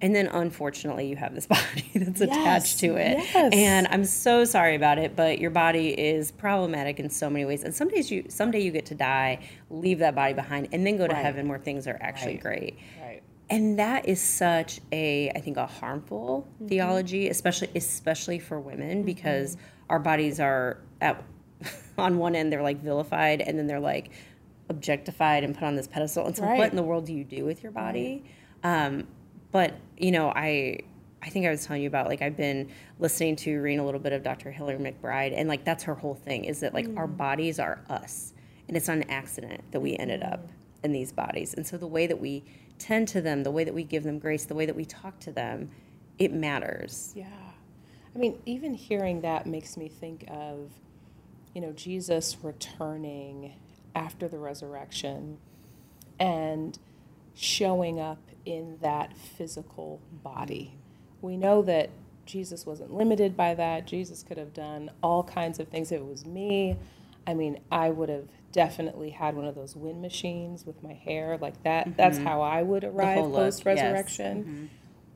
And 0.00 0.12
then 0.14 0.26
unfortunately, 0.26 1.06
you 1.08 1.14
have 1.14 1.36
this 1.36 1.46
body 1.46 1.88
that's 1.94 2.20
attached 2.20 2.80
to 2.80 2.96
it. 2.96 3.18
yes. 3.18 3.52
And 3.54 3.86
I'm 3.88 4.04
so 4.04 4.44
sorry 4.44 4.74
about 4.74 4.98
it, 4.98 5.14
but 5.14 5.38
your 5.38 5.52
body 5.52 5.90
is 5.90 6.32
problematic 6.32 6.98
in 6.98 7.08
so 7.08 7.30
many 7.30 7.44
ways. 7.44 7.62
And 7.62 7.72
some 7.72 7.88
days 7.88 8.10
you 8.10 8.24
someday 8.28 8.58
you 8.58 8.72
get 8.72 8.86
to 8.86 8.96
die, 8.96 9.38
leave 9.70 10.00
that 10.00 10.16
body 10.16 10.34
behind, 10.34 10.68
and 10.72 10.84
then 10.84 10.96
go 10.96 11.06
to 11.06 11.14
Right. 11.14 11.24
heaven 11.24 11.48
where 11.48 11.60
things 11.60 11.86
are 11.86 11.96
actually 12.00 12.34
Right. 12.34 12.42
great. 12.42 12.78
Right. 13.00 13.22
And 13.48 13.78
that 13.78 14.08
is 14.08 14.20
such 14.20 14.80
a, 14.90 15.30
I 15.30 15.40
think, 15.40 15.56
a 15.58 15.66
harmful 15.66 16.48
mm-hmm. 16.56 16.66
theology, 16.66 17.28
especially 17.28 17.70
especially 17.76 18.40
for 18.40 18.58
women, 18.58 18.98
mm-hmm. 18.98 19.06
because 19.06 19.56
our 19.88 20.00
bodies 20.00 20.40
are 20.40 20.78
at 21.00 21.22
on 21.98 22.18
one 22.18 22.34
end 22.34 22.52
they're 22.52 22.62
like 22.62 22.82
vilified, 22.82 23.40
and 23.40 23.58
then 23.58 23.66
they're 23.66 23.80
like 23.80 24.10
objectified 24.68 25.44
and 25.44 25.54
put 25.54 25.64
on 25.64 25.76
this 25.76 25.86
pedestal. 25.86 26.26
And 26.26 26.36
so, 26.36 26.42
Right. 26.42 26.58
what 26.58 26.70
in 26.70 26.76
the 26.76 26.82
world 26.82 27.06
do 27.06 27.12
you 27.14 27.24
do 27.24 27.44
with 27.44 27.62
your 27.62 27.72
body? 27.72 28.24
Um, 28.64 29.06
but 29.52 29.74
you 29.96 30.10
know, 30.10 30.30
I 30.34 30.80
I 31.22 31.28
think 31.28 31.46
I 31.46 31.50
was 31.50 31.64
telling 31.64 31.82
you 31.82 31.88
about 31.88 32.08
like 32.08 32.22
I've 32.22 32.36
been 32.36 32.68
listening 32.98 33.36
to 33.36 33.60
reading 33.60 33.80
a 33.80 33.84
little 33.84 34.00
bit 34.00 34.12
of 34.12 34.22
Dr. 34.22 34.50
Hillary 34.50 34.78
McBride, 34.78 35.32
and 35.36 35.48
like 35.48 35.64
that's 35.64 35.84
her 35.84 35.94
whole 35.94 36.14
thing 36.14 36.44
is 36.44 36.60
that 36.60 36.74
like 36.74 36.88
our 36.96 37.06
bodies 37.06 37.58
are 37.58 37.80
us, 37.88 38.34
and 38.68 38.76
it's 38.76 38.88
not 38.88 38.98
an 38.98 39.10
accident 39.10 39.62
that 39.72 39.80
we 39.80 39.96
ended 39.96 40.22
up 40.22 40.46
in 40.82 40.92
these 40.92 41.12
bodies. 41.12 41.54
And 41.54 41.66
so 41.66 41.76
the 41.78 41.86
way 41.86 42.06
that 42.06 42.20
we 42.20 42.44
tend 42.78 43.08
to 43.08 43.20
them, 43.20 43.42
the 43.42 43.50
way 43.50 43.64
that 43.64 43.74
we 43.74 43.82
give 43.82 44.04
them 44.04 44.18
grace, 44.18 44.44
the 44.44 44.54
way 44.54 44.66
that 44.66 44.76
we 44.76 44.84
talk 44.84 45.18
to 45.20 45.32
them, 45.32 45.70
it 46.18 46.32
matters. 46.32 47.12
Yeah. 47.16 47.26
I 48.14 48.18
mean, 48.18 48.40
even 48.46 48.74
hearing 48.74 49.20
that 49.22 49.46
makes 49.46 49.76
me 49.76 49.88
think 49.88 50.24
of, 50.28 50.70
you 51.56 51.62
know, 51.62 51.72
Jesus 51.72 52.36
returning 52.42 53.54
after 53.94 54.28
the 54.28 54.36
resurrection 54.36 55.38
and 56.20 56.78
showing 57.34 57.98
up 57.98 58.18
in 58.44 58.76
that 58.82 59.16
physical 59.16 60.02
body. 60.22 60.74
Mm-hmm. 60.74 61.26
We 61.26 61.36
know 61.38 61.62
that 61.62 61.88
Jesus 62.26 62.66
wasn't 62.66 62.92
limited 62.92 63.38
by 63.38 63.54
that. 63.54 63.86
Jesus 63.86 64.22
could 64.22 64.36
have 64.36 64.52
done 64.52 64.90
all 65.02 65.24
kinds 65.24 65.58
of 65.58 65.68
things. 65.68 65.90
If 65.90 66.02
it 66.02 66.06
was 66.06 66.26
me, 66.26 66.76
I 67.26 67.32
mean, 67.32 67.58
I 67.72 67.88
would 67.88 68.10
have 68.10 68.28
definitely 68.52 69.08
had 69.08 69.34
one 69.34 69.46
of 69.46 69.54
those 69.54 69.74
wind 69.74 70.02
machines 70.02 70.66
with 70.66 70.82
my 70.82 70.92
hair 70.92 71.38
like 71.40 71.62
that. 71.62 71.86
Mm-hmm. 71.86 71.96
That's 71.96 72.18
how 72.18 72.42
I 72.42 72.60
would 72.60 72.84
arrive 72.84 73.16
whole 73.16 73.30
look, 73.30 73.40
yes. 73.40 73.54
post 73.54 73.64
resurrection. 73.64 74.44
Mm-hmm. 74.44 74.64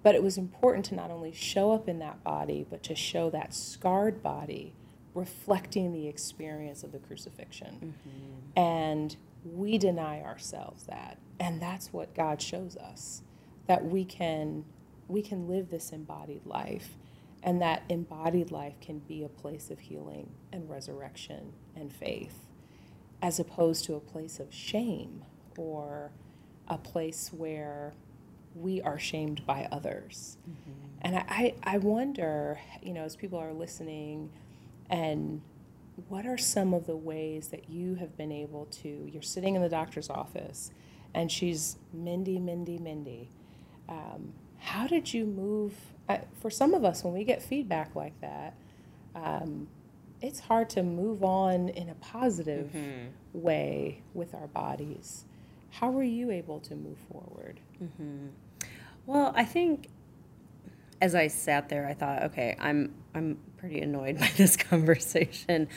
But 0.02 0.14
it 0.14 0.22
was 0.22 0.38
important 0.38 0.86
to 0.86 0.94
not 0.94 1.10
only 1.10 1.34
show 1.34 1.72
up 1.72 1.86
in 1.86 1.98
that 1.98 2.24
body, 2.24 2.64
but 2.70 2.82
to 2.84 2.94
show 2.94 3.28
that 3.28 3.52
scarred 3.52 4.22
body 4.22 4.72
reflecting 5.14 5.92
the 5.92 6.06
experience 6.08 6.82
of 6.82 6.92
the 6.92 6.98
crucifixion. 6.98 7.94
Mm-hmm. 8.06 8.58
And 8.58 9.16
we 9.44 9.78
deny 9.78 10.22
ourselves 10.22 10.84
that. 10.84 11.18
And 11.38 11.60
that's 11.60 11.92
what 11.92 12.14
God 12.14 12.40
shows 12.42 12.76
us 12.76 13.22
that 13.66 13.84
we 13.84 14.04
can 14.04 14.64
we 15.08 15.22
can 15.22 15.48
live 15.48 15.70
this 15.70 15.90
embodied 15.90 16.46
life 16.46 16.96
and 17.42 17.60
that 17.60 17.82
embodied 17.88 18.50
life 18.50 18.74
can 18.80 18.98
be 19.00 19.24
a 19.24 19.28
place 19.28 19.70
of 19.70 19.80
healing 19.80 20.30
and 20.52 20.68
resurrection 20.70 21.52
and 21.74 21.92
faith 21.92 22.46
as 23.22 23.40
opposed 23.40 23.84
to 23.84 23.94
a 23.94 24.00
place 24.00 24.38
of 24.38 24.52
shame 24.52 25.24
or 25.56 26.10
a 26.68 26.78
place 26.78 27.30
where 27.32 27.92
we 28.54 28.80
are 28.82 28.98
shamed 28.98 29.44
by 29.46 29.68
others. 29.70 30.36
Mm-hmm. 30.48 30.72
And 31.02 31.16
I, 31.16 31.24
I 31.28 31.54
I 31.74 31.78
wonder, 31.78 32.58
you 32.82 32.92
know, 32.92 33.04
as 33.04 33.16
people 33.16 33.38
are 33.38 33.52
listening, 33.52 34.30
and 34.90 35.40
what 36.08 36.26
are 36.26 36.36
some 36.36 36.74
of 36.74 36.86
the 36.86 36.96
ways 36.96 37.48
that 37.48 37.70
you 37.70 37.94
have 37.94 38.16
been 38.16 38.32
able 38.32 38.66
to? 38.66 39.08
You're 39.10 39.22
sitting 39.22 39.54
in 39.54 39.62
the 39.62 39.68
doctor's 39.68 40.10
office, 40.10 40.70
and 41.14 41.30
she's 41.30 41.78
Mindie, 41.94 42.38
Mindie, 42.38 42.78
Mindie. 42.78 43.30
Um, 43.88 44.32
how 44.58 44.86
did 44.86 45.14
you 45.14 45.24
move? 45.24 45.74
Uh, 46.08 46.18
for 46.40 46.50
some 46.50 46.74
of 46.74 46.84
us, 46.84 47.04
when 47.04 47.14
we 47.14 47.24
get 47.24 47.42
feedback 47.42 47.94
like 47.94 48.20
that, 48.20 48.54
um, 49.14 49.68
it's 50.20 50.40
hard 50.40 50.68
to 50.70 50.82
move 50.82 51.22
on 51.24 51.68
in 51.70 51.88
a 51.88 51.94
positive 51.94 52.74
way 53.32 54.02
with 54.12 54.34
our 54.34 54.48
bodies. 54.48 55.24
How 55.70 55.90
were 55.90 56.02
you 56.02 56.30
able 56.30 56.58
to 56.60 56.74
move 56.74 56.98
forward? 57.10 57.60
Well, 59.06 59.32
I 59.36 59.44
think 59.44 59.88
as 61.00 61.14
I 61.14 61.28
sat 61.28 61.68
there, 61.68 61.86
I 61.86 61.94
thought, 61.94 62.24
okay, 62.24 62.56
I'm 62.60 62.94
I'm 63.14 63.38
pretty 63.56 63.80
annoyed 63.80 64.18
by 64.20 64.30
this 64.36 64.56
conversation. 64.56 65.68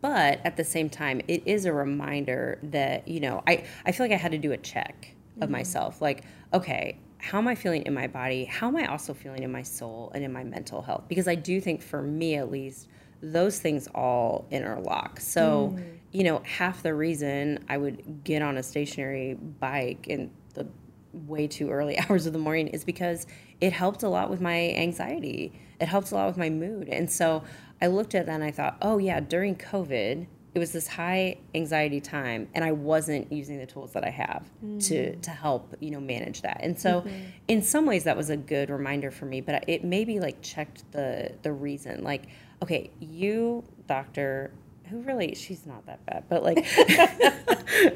But 0.00 0.40
at 0.44 0.56
the 0.56 0.64
same 0.64 0.88
time, 0.88 1.20
it 1.28 1.42
is 1.46 1.66
a 1.66 1.72
reminder 1.72 2.58
that, 2.62 3.06
you 3.06 3.20
know, 3.20 3.42
I, 3.46 3.64
I 3.84 3.92
feel 3.92 4.04
like 4.04 4.12
I 4.12 4.18
had 4.18 4.32
to 4.32 4.38
do 4.38 4.52
a 4.52 4.56
check 4.56 5.14
of 5.36 5.42
mm-hmm. 5.42 5.52
myself. 5.52 6.00
Like, 6.00 6.24
okay, 6.54 6.98
how 7.18 7.38
am 7.38 7.48
I 7.48 7.54
feeling 7.54 7.82
in 7.82 7.92
my 7.92 8.06
body? 8.06 8.44
How 8.46 8.68
am 8.68 8.76
I 8.76 8.86
also 8.86 9.12
feeling 9.12 9.42
in 9.42 9.52
my 9.52 9.62
soul 9.62 10.10
and 10.14 10.24
in 10.24 10.32
my 10.32 10.42
mental 10.42 10.80
health? 10.80 11.04
Because 11.06 11.28
I 11.28 11.34
do 11.34 11.60
think 11.60 11.82
for 11.82 12.00
me 12.00 12.36
at 12.36 12.50
least, 12.50 12.88
those 13.22 13.58
things 13.58 13.86
all 13.94 14.46
interlock. 14.50 15.20
So, 15.20 15.74
mm-hmm. 15.74 15.82
you 16.12 16.24
know, 16.24 16.40
half 16.44 16.82
the 16.82 16.94
reason 16.94 17.64
I 17.68 17.76
would 17.76 18.24
get 18.24 18.40
on 18.40 18.56
a 18.56 18.62
stationary 18.62 19.34
bike 19.34 20.08
in 20.08 20.30
the 20.54 20.66
way 21.12 21.46
too 21.46 21.70
early 21.70 21.98
hours 22.08 22.26
of 22.26 22.32
the 22.32 22.38
morning 22.38 22.68
is 22.68 22.84
because 22.84 23.26
it 23.60 23.72
helped 23.72 24.02
a 24.02 24.08
lot 24.08 24.30
with 24.30 24.40
my 24.40 24.70
anxiety. 24.70 25.52
It 25.80 25.88
helped 25.88 26.12
a 26.12 26.14
lot 26.14 26.26
with 26.26 26.36
my 26.36 26.50
mood. 26.50 26.88
And 26.88 27.10
so 27.10 27.42
I 27.80 27.86
looked 27.86 28.14
at 28.14 28.26
that 28.26 28.34
and 28.34 28.44
I 28.44 28.50
thought, 28.50 28.76
oh, 28.82 28.98
yeah, 28.98 29.20
during 29.20 29.56
COVID, 29.56 30.26
it 30.52 30.58
was 30.58 30.72
this 30.72 30.88
high 30.88 31.38
anxiety 31.54 32.00
time 32.00 32.48
and 32.54 32.64
I 32.64 32.72
wasn't 32.72 33.32
using 33.32 33.58
the 33.58 33.66
tools 33.66 33.92
that 33.92 34.04
I 34.04 34.10
have 34.10 34.44
to 34.60 34.66
mm. 34.66 35.22
to 35.22 35.30
help, 35.30 35.74
you 35.78 35.90
know, 35.90 36.00
manage 36.00 36.42
that. 36.42 36.58
And 36.60 36.78
so 36.78 37.02
mm-hmm. 37.02 37.24
in 37.46 37.62
some 37.62 37.86
ways 37.86 38.04
that 38.04 38.16
was 38.16 38.30
a 38.30 38.36
good 38.36 38.68
reminder 38.68 39.10
for 39.10 39.26
me, 39.26 39.40
but 39.40 39.64
it 39.68 39.84
maybe 39.84 40.18
like 40.18 40.42
checked 40.42 40.90
the 40.92 41.32
the 41.42 41.52
reason. 41.52 42.02
Like, 42.02 42.26
okay, 42.62 42.90
you 42.98 43.64
doctor 43.86 44.52
who 44.90 45.00
really 45.00 45.34
she's 45.34 45.66
not 45.66 45.86
that 45.86 46.04
bad, 46.06 46.24
but 46.28 46.42
like 46.42 46.66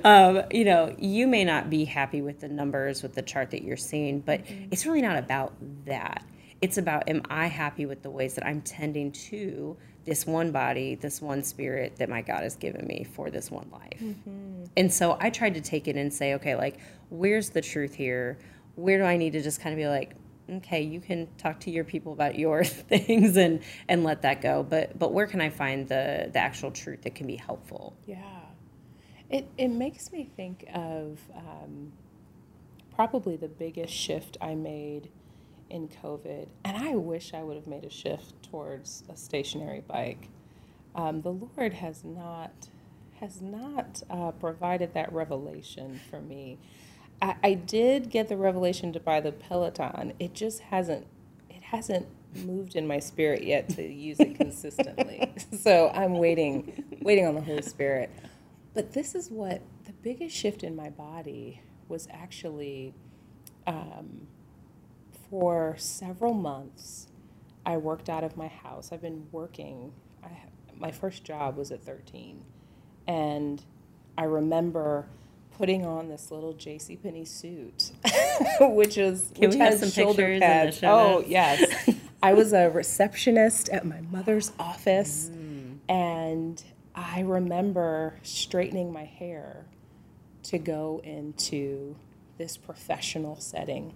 um, 0.04 0.42
you 0.50 0.64
know, 0.64 0.94
you 0.98 1.26
may 1.26 1.44
not 1.44 1.70
be 1.70 1.84
happy 1.84 2.22
with 2.22 2.40
the 2.40 2.48
numbers 2.48 3.02
with 3.02 3.14
the 3.14 3.22
chart 3.22 3.50
that 3.50 3.62
you're 3.62 3.76
seeing, 3.76 4.20
but 4.20 4.40
it's 4.70 4.86
really 4.86 5.02
not 5.02 5.16
about 5.16 5.52
that. 5.86 6.24
It's 6.62 6.78
about 6.78 7.08
am 7.08 7.22
I 7.28 7.46
happy 7.46 7.86
with 7.86 8.02
the 8.02 8.10
ways 8.10 8.34
that 8.34 8.46
I'm 8.46 8.62
tending 8.62 9.12
to 9.12 9.76
this 10.04 10.26
one 10.26 10.52
body, 10.52 10.94
this 10.94 11.20
one 11.20 11.42
spirit 11.42 11.96
that 11.96 12.08
my 12.08 12.22
God 12.22 12.42
has 12.42 12.56
given 12.56 12.86
me 12.86 13.04
for 13.04 13.30
this 13.30 13.50
one 13.50 13.68
life. 13.72 14.00
And 14.76 14.92
so 14.92 15.16
I 15.20 15.30
tried 15.30 15.54
to 15.54 15.60
take 15.60 15.88
it 15.88 15.96
and 15.96 16.12
say, 16.12 16.34
okay, 16.34 16.56
like, 16.56 16.78
where's 17.10 17.50
the 17.50 17.60
truth 17.60 17.94
here? 17.94 18.38
Where 18.76 18.98
do 18.98 19.04
I 19.04 19.16
need 19.16 19.32
to 19.34 19.42
just 19.42 19.60
kind 19.60 19.72
of 19.72 19.78
be 19.78 19.88
like, 19.88 20.14
okay, 20.50 20.82
you 20.82 21.00
can 21.00 21.28
talk 21.38 21.60
to 21.60 21.70
your 21.70 21.84
people 21.84 22.12
about 22.12 22.38
your 22.38 22.64
things 22.64 23.36
and 23.36 23.60
and 23.88 24.04
let 24.04 24.22
that 24.22 24.40
go. 24.40 24.62
But 24.62 24.98
but 24.98 25.12
where 25.12 25.26
can 25.26 25.40
I 25.40 25.50
find 25.50 25.88
the 25.88 26.30
the 26.32 26.38
actual 26.38 26.70
truth 26.70 27.02
that 27.02 27.14
can 27.14 27.26
be 27.26 27.36
helpful? 27.36 27.96
Yeah. 28.06 28.16
It, 29.30 29.48
it 29.56 29.68
makes 29.68 30.12
me 30.12 30.30
think 30.36 30.68
of 30.74 31.18
um, 31.34 31.92
probably 32.94 33.36
the 33.36 33.48
biggest 33.48 33.92
shift 33.92 34.36
I 34.40 34.54
made 34.54 35.08
in 35.70 35.88
COVID, 35.88 36.46
and 36.64 36.76
I 36.76 36.94
wish 36.94 37.32
I 37.34 37.42
would 37.42 37.56
have 37.56 37.66
made 37.66 37.84
a 37.84 37.90
shift 37.90 38.34
towards 38.42 39.02
a 39.08 39.16
stationary 39.16 39.80
bike. 39.80 40.28
Um, 40.94 41.22
the 41.22 41.32
Lord 41.32 41.72
has 41.72 42.04
not 42.04 42.68
has 43.20 43.40
not 43.40 44.02
uh, 44.10 44.32
provided 44.32 44.92
that 44.94 45.12
revelation 45.12 46.00
for 46.10 46.20
me. 46.20 46.58
I, 47.22 47.36
I 47.42 47.54
did 47.54 48.10
get 48.10 48.28
the 48.28 48.36
revelation 48.36 48.92
to 48.92 49.00
buy 49.00 49.20
the 49.20 49.32
Peloton. 49.32 50.14
It 50.18 50.34
just 50.34 50.60
hasn't 50.60 51.06
it 51.50 51.62
hasn't 51.62 52.06
moved 52.44 52.76
in 52.76 52.86
my 52.86 52.98
spirit 52.98 53.44
yet 53.44 53.68
to 53.70 53.82
use 53.82 54.18
it 54.20 54.36
consistently. 54.36 55.32
so 55.58 55.90
I'm 55.94 56.18
waiting 56.18 56.84
waiting 57.02 57.26
on 57.26 57.34
the 57.34 57.40
Holy 57.42 57.62
Spirit. 57.62 58.10
But 58.74 58.92
this 58.92 59.14
is 59.14 59.30
what 59.30 59.62
the 59.84 59.92
biggest 59.92 60.36
shift 60.36 60.64
in 60.64 60.74
my 60.76 60.90
body 60.90 61.62
was 61.88 62.08
actually 62.10 62.94
um, 63.66 64.26
for 65.30 65.76
several 65.78 66.34
months. 66.34 67.08
I 67.66 67.76
worked 67.78 68.08
out 68.08 68.24
of 68.24 68.36
my 68.36 68.48
house. 68.48 68.90
I've 68.92 69.02
been 69.02 69.26
working. 69.32 69.92
I, 70.22 70.30
my 70.76 70.90
first 70.90 71.24
job 71.24 71.56
was 71.56 71.70
at 71.70 71.84
13, 71.84 72.44
and 73.06 73.62
I 74.18 74.24
remember 74.24 75.06
putting 75.58 75.84
on 75.86 76.08
this 76.08 76.30
little 76.30 76.52
J.C. 76.52 76.96
Penney 76.96 77.24
suit, 77.24 77.92
which 78.60 78.98
is 78.98 79.30
Can 79.34 79.50
which 79.50 79.58
has 79.58 79.80
some 79.80 79.90
shoulder 79.90 80.22
pictures 80.26 80.34
in 80.34 80.40
the 80.40 80.46
pads. 80.46 80.78
show 80.78 80.88
Oh 80.88 81.12
notes? 81.18 81.28
yes, 81.28 81.90
I 82.22 82.34
was 82.34 82.52
a 82.52 82.70
receptionist 82.70 83.68
at 83.68 83.84
my 83.86 84.00
mother's 84.10 84.52
office, 84.58 85.30
Mm. 85.32 85.78
and 85.88 86.62
I 86.94 87.20
remember 87.20 88.14
straightening 88.22 88.92
my 88.92 89.04
hair 89.04 89.64
to 90.44 90.58
go 90.58 91.00
into 91.04 91.96
this 92.38 92.56
professional 92.56 93.36
setting. 93.40 93.92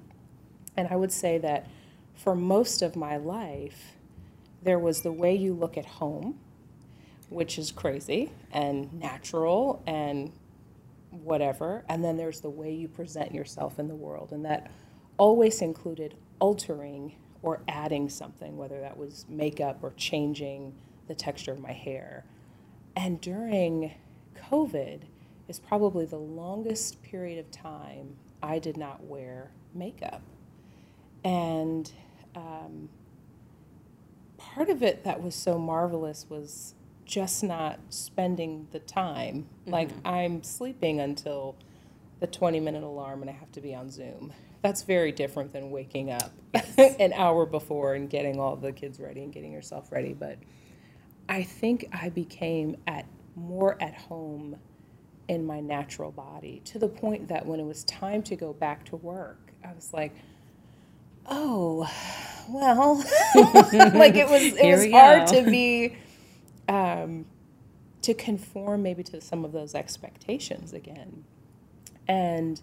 And 0.76 0.88
I 0.90 0.96
would 0.96 1.12
say 1.12 1.38
that 1.38 1.66
for 2.14 2.34
most 2.34 2.82
of 2.82 2.96
my 2.96 3.16
life, 3.16 3.94
there 4.62 4.78
was 4.78 5.02
the 5.02 5.12
way 5.12 5.34
you 5.34 5.52
look 5.54 5.76
at 5.76 5.84
home, 5.86 6.38
which 7.30 7.58
is 7.58 7.70
crazy 7.72 8.30
and 8.52 8.92
natural 8.92 9.82
and 9.86 10.32
whatever. 11.10 11.84
And 11.88 12.02
then 12.04 12.16
there's 12.16 12.40
the 12.40 12.50
way 12.50 12.72
you 12.72 12.88
present 12.88 13.34
yourself 13.34 13.78
in 13.78 13.88
the 13.88 13.94
world. 13.94 14.32
And 14.32 14.44
that 14.44 14.70
always 15.16 15.62
included 15.62 16.14
altering 16.38 17.14
or 17.42 17.60
adding 17.68 18.08
something, 18.08 18.56
whether 18.56 18.80
that 18.80 18.96
was 18.96 19.24
makeup 19.28 19.78
or 19.82 19.92
changing 19.96 20.74
the 21.06 21.14
texture 21.14 21.52
of 21.52 21.60
my 21.60 21.72
hair. 21.72 22.24
And 22.96 23.20
during 23.20 23.92
COVID 24.50 25.02
is 25.48 25.58
probably 25.58 26.04
the 26.04 26.16
longest 26.16 27.02
period 27.02 27.38
of 27.38 27.50
time 27.50 28.16
I 28.42 28.58
did 28.58 28.76
not 28.76 29.04
wear 29.04 29.50
makeup. 29.74 30.22
And 31.24 31.90
um, 32.34 32.88
part 34.36 34.68
of 34.68 34.82
it 34.82 35.04
that 35.04 35.22
was 35.22 35.34
so 35.34 35.58
marvelous 35.58 36.26
was 36.28 36.74
just 37.08 37.42
not 37.42 37.80
spending 37.88 38.68
the 38.70 38.78
time. 38.78 39.48
Mm-hmm. 39.62 39.72
Like 39.72 39.90
I'm 40.04 40.44
sleeping 40.44 41.00
until 41.00 41.56
the 42.20 42.28
20 42.28 42.60
minute 42.60 42.84
alarm 42.84 43.22
and 43.22 43.30
I 43.30 43.34
have 43.34 43.50
to 43.52 43.60
be 43.60 43.74
on 43.74 43.90
Zoom. 43.90 44.32
That's 44.62 44.82
very 44.82 45.10
different 45.10 45.52
than 45.52 45.70
waking 45.70 46.10
up 46.12 46.32
an 46.78 47.12
hour 47.14 47.46
before 47.46 47.94
and 47.94 48.10
getting 48.10 48.38
all 48.38 48.56
the 48.56 48.72
kids 48.72 49.00
ready 49.00 49.22
and 49.22 49.32
getting 49.32 49.52
yourself 49.52 49.90
ready. 49.90 50.12
But 50.12 50.38
I 51.28 51.42
think 51.42 51.88
I 51.92 52.10
became 52.10 52.76
at 52.86 53.06
more 53.34 53.80
at 53.80 53.94
home 53.94 54.56
in 55.28 55.46
my 55.46 55.60
natural 55.60 56.10
body 56.10 56.60
to 56.66 56.78
the 56.78 56.88
point 56.88 57.28
that 57.28 57.46
when 57.46 57.60
it 57.60 57.64
was 57.64 57.84
time 57.84 58.22
to 58.24 58.36
go 58.36 58.52
back 58.52 58.84
to 58.86 58.96
work, 58.96 59.52
I 59.64 59.72
was 59.74 59.92
like, 59.92 60.14
oh, 61.26 61.88
well, 62.48 62.96
like 63.94 64.16
it 64.16 64.28
was 64.28 64.42
it 64.42 64.58
Here 64.58 64.76
was 64.76 64.84
we 64.86 64.90
hard 64.90 65.28
go. 65.28 65.44
to 65.44 65.50
be 65.50 65.96
um, 66.68 67.24
to 68.02 68.14
conform 68.14 68.82
maybe 68.82 69.02
to 69.04 69.20
some 69.20 69.44
of 69.44 69.52
those 69.52 69.74
expectations 69.74 70.72
again. 70.72 71.24
And 72.06 72.60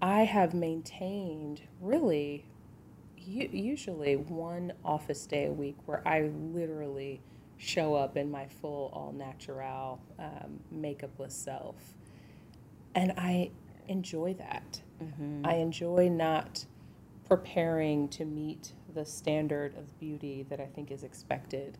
I 0.00 0.24
have 0.24 0.54
maintained 0.54 1.62
really 1.80 2.44
usually 3.16 4.16
one 4.16 4.72
office 4.84 5.26
day 5.26 5.46
a 5.46 5.52
week 5.52 5.76
where 5.84 6.06
I 6.08 6.30
literally 6.52 7.20
show 7.58 7.94
up 7.94 8.16
in 8.16 8.30
my 8.30 8.46
full 8.46 8.90
all 8.94 9.12
natural 9.12 10.00
um, 10.18 10.60
makeupless 10.74 11.32
self. 11.32 11.76
And 12.94 13.12
I 13.18 13.50
enjoy 13.88 14.34
that. 14.34 14.80
I 15.44 15.54
enjoy 15.54 16.08
not 16.08 16.64
preparing 17.28 18.08
to 18.08 18.24
meet 18.24 18.72
the 18.94 19.04
standard 19.04 19.76
of 19.76 19.98
beauty 20.00 20.46
that 20.48 20.60
I 20.60 20.66
think 20.66 20.90
is 20.90 21.02
expected. 21.02 21.76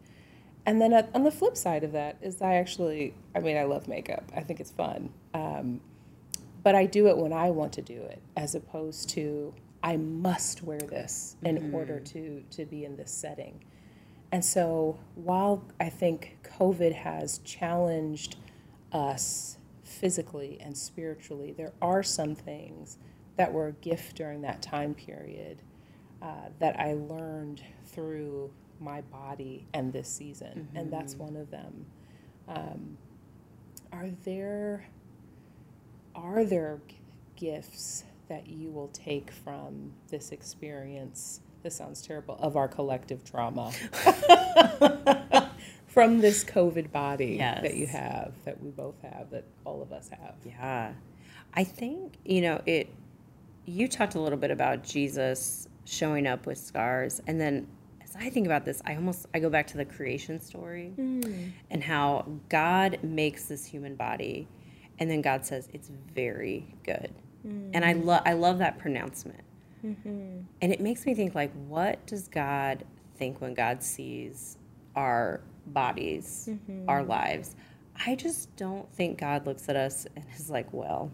And 0.69 0.83
then 0.83 0.93
on 1.15 1.25
the 1.25 1.31
flip 1.31 1.57
side 1.57 1.83
of 1.83 1.93
that 1.93 2.19
is 2.21 2.43
I 2.43 2.57
actually, 2.57 3.15
I 3.35 3.39
mean, 3.39 3.57
I 3.57 3.63
love 3.63 3.89
makeup. 3.89 4.31
I 4.37 4.43
think 4.43 4.61
it's 4.61 4.71
fun. 4.71 5.09
Um, 5.33 5.81
but 6.63 6.75
I 6.75 6.85
do 6.85 7.09
it 7.09 7.17
when 7.17 7.33
I 7.33 7.49
want 7.49 7.73
to 7.73 7.83
do 7.83 8.03
it, 8.03 8.21
as 8.37 8.55
opposed 8.55 9.09
to 9.11 9.55
I 9.83 9.97
must 9.97 10.63
wear 10.63 10.79
this 10.79 11.37
in 11.43 11.73
order 11.73 12.01
to 12.01 12.45
to 12.51 12.67
be 12.67 12.85
in 12.85 12.97
this 12.97 13.11
setting. 13.11 13.65
And 14.31 14.45
so, 14.45 14.99
while 15.15 15.65
I 15.81 15.89
think 15.89 16.37
COVID 16.59 16.93
has 16.97 17.39
challenged 17.39 18.37
us 18.93 19.57
physically 19.83 20.59
and 20.61 20.77
spiritually, 20.77 21.55
there 21.57 21.73
are 21.81 22.03
some 22.03 22.35
things 22.35 22.99
that 23.37 23.55
were 23.55 23.69
a 23.69 23.73
gift 23.73 24.17
during 24.17 24.43
that 24.43 24.61
time 24.61 24.93
period 24.93 25.63
uh, 26.21 26.51
that 26.59 26.79
I 26.79 26.93
learned 26.93 27.63
through 27.87 28.51
my 28.81 29.01
body 29.03 29.67
and 29.75 29.93
this 29.93 30.09
season, 30.09 30.69
and 30.75 30.93
that's 30.93 31.15
one 31.15 31.37
of 31.37 31.51
them. 31.51 31.87
Um, 32.49 32.99
are 33.93 34.11
there 34.25 34.87
are 36.15 36.45
there 36.45 36.81
g- 36.89 36.97
gifts 37.37 38.05
that 38.29 38.49
you 38.49 38.71
will 38.71 38.89
take 38.89 39.31
from 39.31 39.93
this 40.09 40.33
experience? 40.33 41.41
This 41.63 41.77
sounds 41.77 42.03
terrible 42.03 42.37
of 42.41 42.57
our 42.57 42.69
collective 42.69 43.25
trauma. 43.25 43.73
from 45.87 46.21
this 46.21 46.45
COVID 46.45 46.93
body 46.93 47.39
that 47.39 47.75
you 47.75 47.87
have, 47.87 48.33
that 48.45 48.63
we 48.63 48.71
both 48.71 49.01
have, 49.03 49.31
that 49.31 49.45
all 49.65 49.83
of 49.83 49.93
us 49.93 50.09
have. 50.11 50.35
Yeah. 50.45 50.93
I 51.55 51.65
think, 51.65 52.15
you 52.25 52.41
know, 52.41 52.63
it 52.67 52.89
you 53.65 53.89
talked 53.89 54.15
a 54.15 54.21
little 54.21 54.39
bit 54.39 54.51
about 54.51 54.83
Jesus 54.83 55.69
showing 55.85 56.27
up 56.27 56.47
with 56.47 56.57
scars 56.59 57.21
and 57.27 57.41
then 57.41 57.67
I 58.19 58.31
think 58.31 58.47
about 58.47 58.65
this, 58.65 58.83
I 58.85 58.95
almost 58.97 59.27
I 59.35 59.39
go 59.39 59.51
back 59.51 59.67
to 59.69 59.77
the 59.77 59.85
creation 59.85 60.41
story 60.41 60.93
mm. 60.99 61.53
and 61.71 61.83
how 61.83 62.27
God 62.49 62.99
makes 63.03 63.45
this 63.45 63.65
human 63.65 63.95
body 63.95 64.49
and 64.99 65.11
then 65.11 65.23
God 65.23 65.45
says 65.47 65.69
it's 65.73 65.91
very 66.15 66.75
good. 66.85 67.15
And 67.73 67.85
I 67.85 67.95
mm. 67.95 68.05
love 68.05 68.23
I 68.27 68.33
love 68.33 68.59
that 68.59 68.79
pronouncement. 68.79 69.45
Mm-hmm. 69.85 70.41
And 70.61 70.73
it 70.73 70.81
makes 70.81 71.07
me 71.07 71.15
think 71.15 71.35
like 71.35 71.53
what 71.67 72.05
does 72.07 72.29
God 72.29 72.85
think 73.17 73.41
when 73.41 73.55
God 73.55 73.83
sees 73.83 74.59
our 74.97 75.41
bodies, 75.67 76.49
mm-hmm. 76.51 76.89
our 76.89 77.05
lives? 77.05 77.55
I 78.05 78.15
just 78.15 78.55
don't 78.57 78.93
think 78.93 79.19
God 79.19 79.47
looks 79.47 79.69
at 79.69 79.77
us 79.77 80.07
and 80.15 80.25
is 80.37 80.51
like, 80.51 80.73
well, 80.73 81.11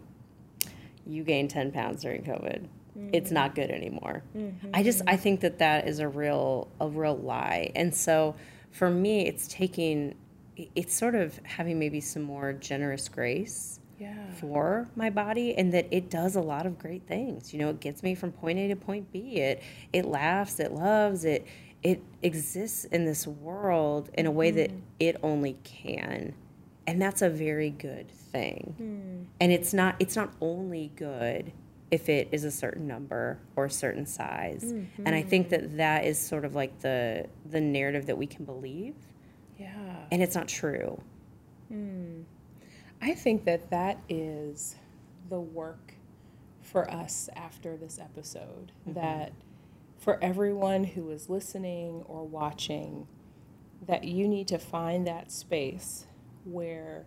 you 1.05 1.23
gained 1.23 1.49
10 1.49 1.71
pounds 1.71 2.01
during 2.03 2.23
COVID. 2.23 2.67
It's 3.13 3.31
not 3.31 3.55
good 3.55 3.69
anymore. 3.71 4.23
Mm-hmm. 4.35 4.69
I 4.73 4.83
just 4.83 5.01
I 5.07 5.17
think 5.17 5.41
that 5.41 5.59
that 5.59 5.87
is 5.87 5.99
a 5.99 6.07
real 6.07 6.69
a 6.79 6.87
real 6.87 7.17
lie. 7.17 7.71
And 7.75 7.93
so 7.93 8.35
for 8.71 8.89
me 8.89 9.27
it's 9.27 9.47
taking 9.47 10.15
it's 10.55 10.95
sort 10.95 11.15
of 11.15 11.39
having 11.43 11.77
maybe 11.77 11.99
some 11.99 12.21
more 12.21 12.53
generous 12.53 13.09
grace 13.09 13.79
Yeah. 13.99 14.31
for 14.39 14.87
my 14.95 15.09
body 15.09 15.55
and 15.55 15.73
that 15.73 15.87
it 15.91 16.09
does 16.09 16.35
a 16.35 16.41
lot 16.41 16.65
of 16.65 16.79
great 16.79 17.05
things. 17.05 17.53
You 17.53 17.59
know, 17.59 17.69
it 17.69 17.81
gets 17.81 18.01
me 18.03 18.15
from 18.15 18.31
point 18.31 18.59
A 18.59 18.69
to 18.69 18.75
point 18.75 19.11
B. 19.11 19.37
It 19.37 19.61
it 19.91 20.05
laughs, 20.05 20.59
it 20.59 20.71
loves, 20.71 21.25
it 21.25 21.45
it 21.83 22.01
exists 22.23 22.85
in 22.85 23.05
this 23.05 23.27
world 23.27 24.09
in 24.13 24.25
a 24.25 24.31
way 24.31 24.51
that 24.51 24.69
mm-hmm. 24.71 24.79
it 24.99 25.17
only 25.21 25.57
can. 25.63 26.33
And 26.87 27.01
that's 27.01 27.21
a 27.21 27.29
very 27.29 27.71
good 27.71 28.09
thing. 28.09 28.75
Hmm. 28.77 29.23
And 29.41 29.51
it's 29.51 29.73
not 29.73 29.95
it's 29.99 30.15
not 30.15 30.31
only 30.39 30.91
good 30.95 31.51
if 31.91 32.09
it 32.09 32.29
is 32.31 32.43
a 32.43 32.51
certain 32.51 32.87
number 32.87 33.39
or 33.55 33.65
a 33.65 33.69
certain 33.69 34.05
size. 34.05 34.63
And 34.63 35.15
I 35.15 35.21
think 35.21 35.49
that 35.49 35.63
mm-hmm. 35.63 35.77
that 35.77 36.05
is 36.05 36.19
sort 36.19 36.45
of 36.45 36.55
like 36.55 36.79
the 36.79 37.27
the 37.49 37.61
narrative 37.61 38.07
that 38.07 38.17
we 38.17 38.27
can 38.27 38.45
believe 38.45 38.95
Yeah. 39.59 39.97
and 40.11 40.21
it's 40.21 40.35
not 40.35 40.47
true. 40.47 41.01
Hmm. 41.69 42.21
I 43.01 43.13
think 43.13 43.45
that 43.45 43.69
that 43.69 43.99
is 44.09 44.75
the 45.29 45.39
work 45.39 45.93
for 46.61 46.89
us 46.89 47.29
after 47.35 47.77
this 47.77 47.99
episode. 47.99 48.71
Mm-hmm. 48.81 48.93
That 48.99 49.33
for 49.97 50.23
everyone 50.23 50.83
who 50.83 51.09
is 51.11 51.29
listening 51.29 52.03
or 52.07 52.25
watching, 52.25 53.07
that 53.85 54.03
you 54.03 54.27
need 54.27 54.47
to 54.47 54.57
find 54.57 55.05
that 55.07 55.31
space 55.31 56.05
where 56.43 57.05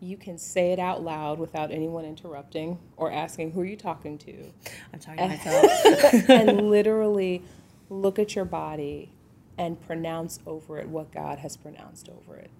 you 0.00 0.16
can 0.16 0.38
say 0.38 0.72
it 0.72 0.78
out 0.78 1.02
loud 1.02 1.38
without 1.38 1.70
anyone 1.70 2.04
interrupting 2.04 2.78
or 2.96 3.12
asking 3.12 3.52
who 3.52 3.60
are 3.62 3.64
you 3.66 3.76
talking 3.76 4.18
to 4.18 4.52
I'm 4.92 5.00
talking 5.00 5.18
to 5.18 5.28
myself. 5.28 6.30
and 6.30 6.70
literally 6.70 7.42
look 7.90 8.18
at 8.18 8.34
your 8.36 8.44
body 8.44 9.10
and 9.58 9.80
pronounce 9.86 10.40
over 10.46 10.78
it 10.78 10.88
what 10.88 11.12
God 11.12 11.38
has 11.40 11.56
pronounced 11.56 12.08
over 12.10 12.36
it. 12.36 12.50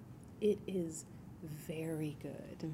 It 0.41 0.59
is 0.67 1.05
very 1.67 2.17
good. 2.21 2.73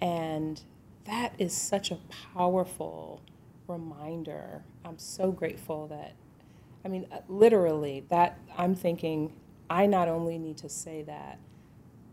And 0.00 0.62
that 1.06 1.34
is 1.38 1.54
such 1.54 1.90
a 1.90 1.98
powerful 2.34 3.22
reminder. 3.68 4.64
I'm 4.84 4.98
so 4.98 5.32
grateful 5.32 5.88
that, 5.88 6.14
I 6.84 6.88
mean, 6.88 7.06
uh, 7.12 7.18
literally, 7.28 8.04
that 8.10 8.38
I'm 8.56 8.74
thinking 8.74 9.32
I 9.70 9.86
not 9.86 10.08
only 10.08 10.38
need 10.38 10.58
to 10.58 10.68
say 10.68 11.02
that, 11.04 11.38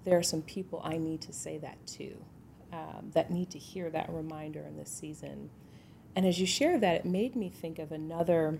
there 0.05 0.17
are 0.17 0.23
some 0.23 0.41
people 0.41 0.81
I 0.83 0.97
need 0.97 1.21
to 1.21 1.33
say 1.33 1.57
that 1.59 1.85
to 1.87 2.15
um, 2.71 3.11
that 3.13 3.29
need 3.31 3.51
to 3.51 3.59
hear 3.59 3.89
that 3.91 4.09
reminder 4.09 4.61
in 4.61 4.77
this 4.77 4.89
season. 4.89 5.49
And 6.15 6.25
as 6.25 6.39
you 6.39 6.45
share 6.47 6.79
that, 6.79 6.95
it 6.95 7.05
made 7.05 7.35
me 7.35 7.49
think 7.49 7.79
of 7.79 7.91
another, 7.91 8.59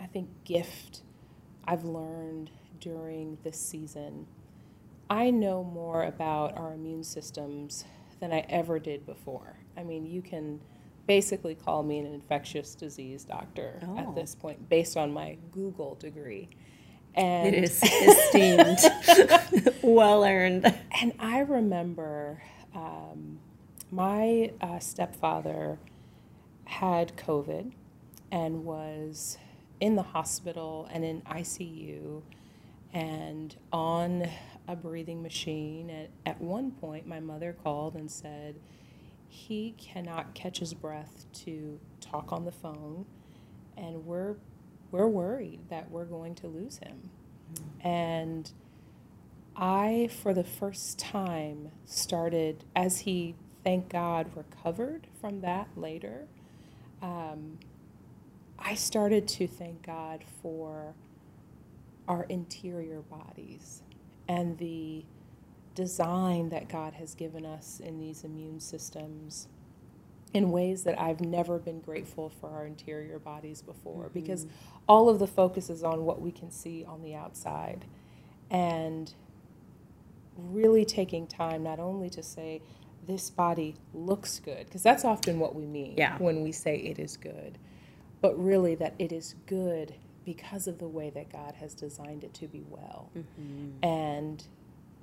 I 0.00 0.06
think, 0.06 0.28
gift 0.44 1.02
I've 1.66 1.84
learned 1.84 2.50
during 2.80 3.38
this 3.44 3.58
season. 3.58 4.26
I 5.10 5.30
know 5.30 5.62
more 5.62 6.02
about 6.04 6.56
our 6.56 6.72
immune 6.74 7.04
systems 7.04 7.84
than 8.20 8.32
I 8.32 8.40
ever 8.48 8.78
did 8.78 9.04
before. 9.06 9.58
I 9.76 9.82
mean, 9.82 10.06
you 10.06 10.22
can 10.22 10.60
basically 11.06 11.54
call 11.54 11.82
me 11.82 11.98
an 11.98 12.06
infectious 12.06 12.74
disease 12.74 13.24
doctor 13.24 13.80
Oh. 13.86 13.98
at 13.98 14.14
this 14.14 14.34
point 14.34 14.68
based 14.70 14.96
on 14.96 15.12
my 15.12 15.36
Google 15.52 15.94
degree. 15.96 16.48
And 17.14 17.54
It 17.54 17.64
is 17.64 17.82
esteemed, 17.82 18.78
well 19.84 20.24
earned. 20.24 20.74
and 21.00 21.12
I 21.18 21.40
remember 21.40 22.42
um, 22.74 23.38
my 23.90 24.50
uh, 24.60 24.78
stepfather 24.78 25.78
had 26.64 27.16
COVID 27.16 27.72
and 28.32 28.64
was 28.64 29.38
in 29.80 29.96
the 29.96 30.02
hospital 30.02 30.88
and 30.90 31.04
in 31.04 31.20
ICU 31.22 32.22
and 32.92 33.54
on 33.72 34.28
a 34.66 34.74
breathing 34.74 35.22
machine. 35.22 35.90
And 35.90 36.08
at 36.24 36.40
one 36.40 36.70
point, 36.70 37.06
my 37.06 37.20
mother 37.20 37.54
called 37.62 37.94
and 37.94 38.10
said, 38.10 38.56
He 39.28 39.74
cannot 39.76 40.34
catch 40.34 40.60
his 40.60 40.72
breath 40.72 41.26
to 41.44 41.78
talk 42.00 42.32
on 42.32 42.44
the 42.44 42.52
phone, 42.52 43.04
and 43.76 44.06
we're, 44.06 44.36
we're 44.90 45.08
worried 45.08 45.60
that 45.68 45.90
we're 45.90 46.04
going 46.04 46.34
to 46.36 46.46
lose 46.46 46.78
him. 46.78 47.10
And 47.82 48.50
I, 49.56 50.08
for 50.22 50.34
the 50.34 50.44
first 50.44 50.98
time, 50.98 51.70
started, 51.86 52.64
as 52.74 53.00
he, 53.00 53.36
thank 53.62 53.88
God, 53.88 54.30
recovered 54.36 55.06
from 55.20 55.40
that 55.42 55.68
later, 55.76 56.26
um, 57.02 57.58
I 58.58 58.74
started 58.74 59.28
to 59.28 59.46
thank 59.46 59.84
God 59.86 60.24
for 60.42 60.94
our 62.08 62.24
interior 62.24 63.00
bodies 63.02 63.82
and 64.28 64.58
the 64.58 65.04
design 65.74 66.50
that 66.50 66.68
God 66.68 66.94
has 66.94 67.14
given 67.14 67.44
us 67.46 67.80
in 67.80 67.98
these 68.00 68.24
immune 68.24 68.60
systems 68.60 69.48
in 70.32 70.50
ways 70.50 70.84
that 70.84 71.00
I've 71.00 71.20
never 71.20 71.58
been 71.58 71.80
grateful 71.80 72.30
for 72.40 72.50
our 72.50 72.66
interior 72.66 73.18
bodies 73.18 73.62
before 73.62 74.10
because 74.12 74.46
all 74.88 75.08
of 75.08 75.18
the 75.20 75.26
focus 75.26 75.70
is 75.70 75.82
on 75.84 76.04
what 76.04 76.20
we 76.20 76.32
can 76.32 76.50
see 76.50 76.84
on 76.84 77.02
the 77.02 77.14
outside. 77.14 77.84
And 78.50 79.12
really 80.36 80.84
taking 80.84 81.26
time 81.26 81.62
not 81.62 81.78
only 81.78 82.10
to 82.10 82.22
say, 82.22 82.60
this 83.06 83.30
body 83.30 83.74
looks 83.92 84.40
good, 84.40 84.64
because 84.66 84.82
that's 84.82 85.04
often 85.04 85.38
what 85.38 85.54
we 85.54 85.66
mean 85.66 85.94
Yeah. 85.96 86.16
when 86.18 86.42
we 86.42 86.52
say 86.52 86.76
it 86.76 86.98
is 86.98 87.16
good, 87.16 87.58
but 88.20 88.42
really 88.42 88.74
that 88.76 88.94
it 88.98 89.12
is 89.12 89.34
good 89.46 89.94
because 90.24 90.66
of 90.66 90.78
the 90.78 90.88
way 90.88 91.10
that 91.10 91.30
God 91.30 91.54
has 91.56 91.74
designed 91.74 92.24
it 92.24 92.32
to 92.34 92.48
be 92.48 92.64
well. 92.70 93.10
Mm-hmm. 93.16 93.84
And 93.84 94.42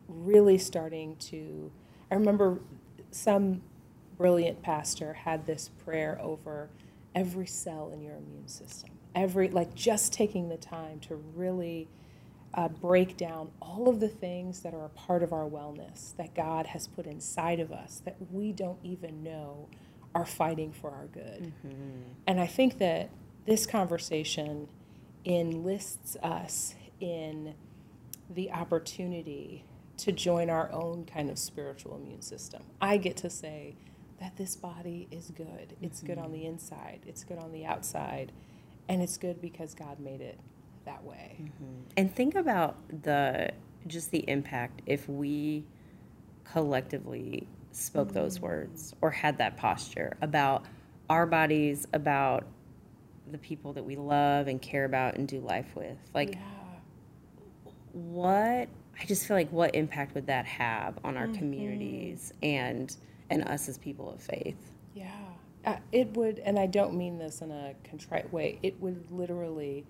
really 0.08 0.58
starting 0.58 1.16
to, 1.18 1.72
I 2.12 2.16
remember 2.16 2.60
some 3.12 3.62
brilliant 4.18 4.62
pastor 4.64 5.14
had 5.14 5.46
this 5.46 5.70
prayer 5.86 6.18
over 6.22 6.70
every 7.14 7.46
cell 7.46 7.92
in 7.94 8.02
your 8.02 8.16
immune 8.16 8.48
system. 8.48 8.90
Every, 9.14 9.50
like 9.50 9.76
just 9.76 10.12
taking 10.12 10.50
the 10.50 10.58
time 10.58 11.00
to 11.02 11.16
really 11.36 11.88
uh, 12.54 12.68
break 12.68 13.18
down 13.18 13.50
all 13.62 13.88
of 13.90 14.00
the 14.00 14.10
things 14.10 14.62
that 14.62 14.74
are 14.74 14.86
a 14.86 14.90
part 14.90 15.24
of 15.24 15.34
our 15.34 15.48
wellness 15.50 16.16
that 16.18 16.36
God 16.36 16.68
has 16.68 16.88
put 16.88 17.06
inside 17.06 17.60
of 17.60 17.72
us 17.72 18.02
that 18.06 18.18
we 18.32 18.52
don't 18.52 18.80
even 18.84 19.24
know 19.24 19.70
are 20.14 20.26
fighting 20.26 20.74
for 20.74 20.92
our 20.92 21.08
good. 21.08 21.54
And 22.28 22.40
I 22.40 22.48
think 22.48 22.80
that 22.80 23.10
this 23.46 23.66
conversation 23.66 24.68
enlists 25.26 26.18
us 26.22 26.76
in 27.00 27.56
the 28.30 28.52
opportunity 28.52 29.66
to 29.98 30.12
join 30.12 30.50
our 30.50 30.72
own 30.72 31.06
kind 31.06 31.30
of 31.30 31.38
spiritual 31.40 31.96
immune 31.96 32.22
system. 32.22 32.64
I 32.82 32.98
get 32.98 33.18
to 33.18 33.30
say 33.30 33.76
that 34.20 34.38
this 34.38 34.56
body 34.56 35.08
is 35.12 35.32
good. 35.32 35.76
It's 35.82 36.02
good 36.02 36.18
on 36.18 36.32
the 36.32 36.46
inside, 36.46 37.02
it's 37.08 37.24
good 37.24 37.40
on 37.40 37.52
the 37.52 37.66
outside, 37.66 38.32
and 38.90 39.02
it's 39.02 39.18
good 39.18 39.42
because 39.42 39.74
God 39.76 40.00
made 40.00 40.22
it 40.22 40.40
that 40.86 41.04
way. 41.04 41.38
Mm-hmm. 41.42 41.82
And 41.98 42.16
think 42.16 42.36
about 42.36 42.78
the 43.04 43.52
just 43.88 44.12
the 44.12 44.30
impact 44.30 44.82
if 44.86 45.08
we 45.10 45.66
collectively 46.44 47.48
spoke 47.72 48.10
mm-hmm. 48.10 48.18
those 48.18 48.40
words 48.40 48.94
or 49.02 49.10
had 49.12 49.38
that 49.40 49.58
posture 49.58 50.18
about 50.22 50.66
our 51.10 51.26
bodies, 51.26 51.88
about 51.94 52.46
the 53.32 53.38
people 53.38 53.74
that 53.74 53.84
we 53.84 53.96
love 53.96 54.48
and 54.48 54.62
care 54.62 54.86
about 54.86 55.16
and 55.18 55.28
do 55.28 55.40
life 55.40 55.76
with. 55.76 55.98
Like 56.14 56.34
yeah. 56.34 57.72
what 57.94 58.70
I 59.00 59.06
just 59.06 59.26
feel 59.26 59.38
like 59.38 59.52
what 59.52 59.76
impact 59.76 60.16
would 60.16 60.28
that 60.28 60.46
have 60.46 61.00
on 61.04 61.18
our 61.18 61.26
mm-hmm. 61.26 61.36
communities 61.36 62.34
and 62.44 62.96
and 63.30 63.44
us 63.48 63.70
as 63.70 63.78
people 63.78 64.12
of 64.12 64.22
faith? 64.22 64.58
Yeah, 64.94 65.10
uh, 65.66 65.78
it 65.92 66.16
would, 66.18 66.40
and 66.40 66.60
I 66.60 66.66
don't 66.66 66.96
mean 66.96 67.18
this 67.18 67.42
in 67.42 67.50
a 67.52 67.74
contrite 67.90 68.32
way. 68.34 68.60
It 68.62 68.80
would 68.82 69.10
literally 69.10 69.86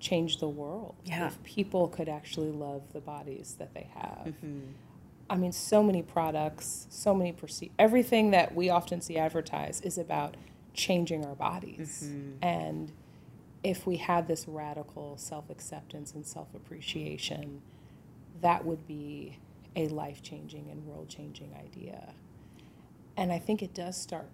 change 0.00 0.38
the 0.38 0.48
world 0.48 0.96
Yeah. 1.04 1.26
if 1.26 1.42
people 1.44 1.88
could 1.88 2.08
actually 2.08 2.50
love 2.50 2.92
the 2.92 3.00
bodies 3.00 3.56
that 3.58 3.74
they 3.74 3.88
have. 3.94 4.26
Mm-hmm. 4.28 4.60
I 5.28 5.36
mean, 5.36 5.52
so 5.52 5.82
many 5.82 6.02
products, 6.02 6.86
so 6.90 7.14
many 7.14 7.32
perce- 7.32 7.70
everything 7.78 8.32
that 8.32 8.54
we 8.54 8.68
often 8.70 9.00
see 9.00 9.16
advertised 9.16 9.84
is 9.86 9.96
about 9.98 10.36
changing 10.74 11.24
our 11.24 11.34
bodies. 11.36 12.04
Mm-hmm. 12.06 12.42
And 12.42 12.92
if 13.62 13.86
we 13.86 13.98
had 13.98 14.26
this 14.26 14.48
radical 14.48 15.16
self 15.18 15.50
acceptance 15.50 16.14
and 16.14 16.26
self 16.26 16.48
appreciation, 16.54 17.62
that 18.40 18.64
would 18.64 18.86
be 18.88 19.38
a 19.76 19.86
life 19.88 20.22
changing 20.22 20.68
and 20.70 20.84
world 20.86 21.08
changing 21.08 21.54
idea. 21.54 22.14
And 23.16 23.30
I 23.30 23.38
think 23.38 23.62
it 23.62 23.74
does 23.74 23.96
start 23.96 24.28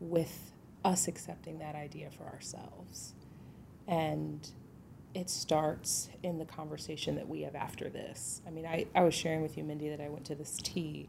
with 0.00 0.52
us 0.84 1.08
accepting 1.08 1.58
that 1.60 1.74
idea 1.74 2.10
for 2.10 2.24
ourselves. 2.24 3.14
And 3.86 4.46
it 5.14 5.30
starts 5.30 6.08
in 6.22 6.38
the 6.38 6.44
conversation 6.44 7.14
that 7.16 7.28
we 7.28 7.42
have 7.42 7.54
after 7.54 7.88
this. 7.88 8.42
I 8.46 8.50
mean, 8.50 8.66
I, 8.66 8.86
I 8.94 9.02
was 9.04 9.14
sharing 9.14 9.42
with 9.42 9.56
you, 9.56 9.64
Mindie, 9.64 9.88
that 9.90 10.00
I 10.00 10.08
went 10.08 10.24
to 10.26 10.34
this 10.34 10.58
tea, 10.62 11.08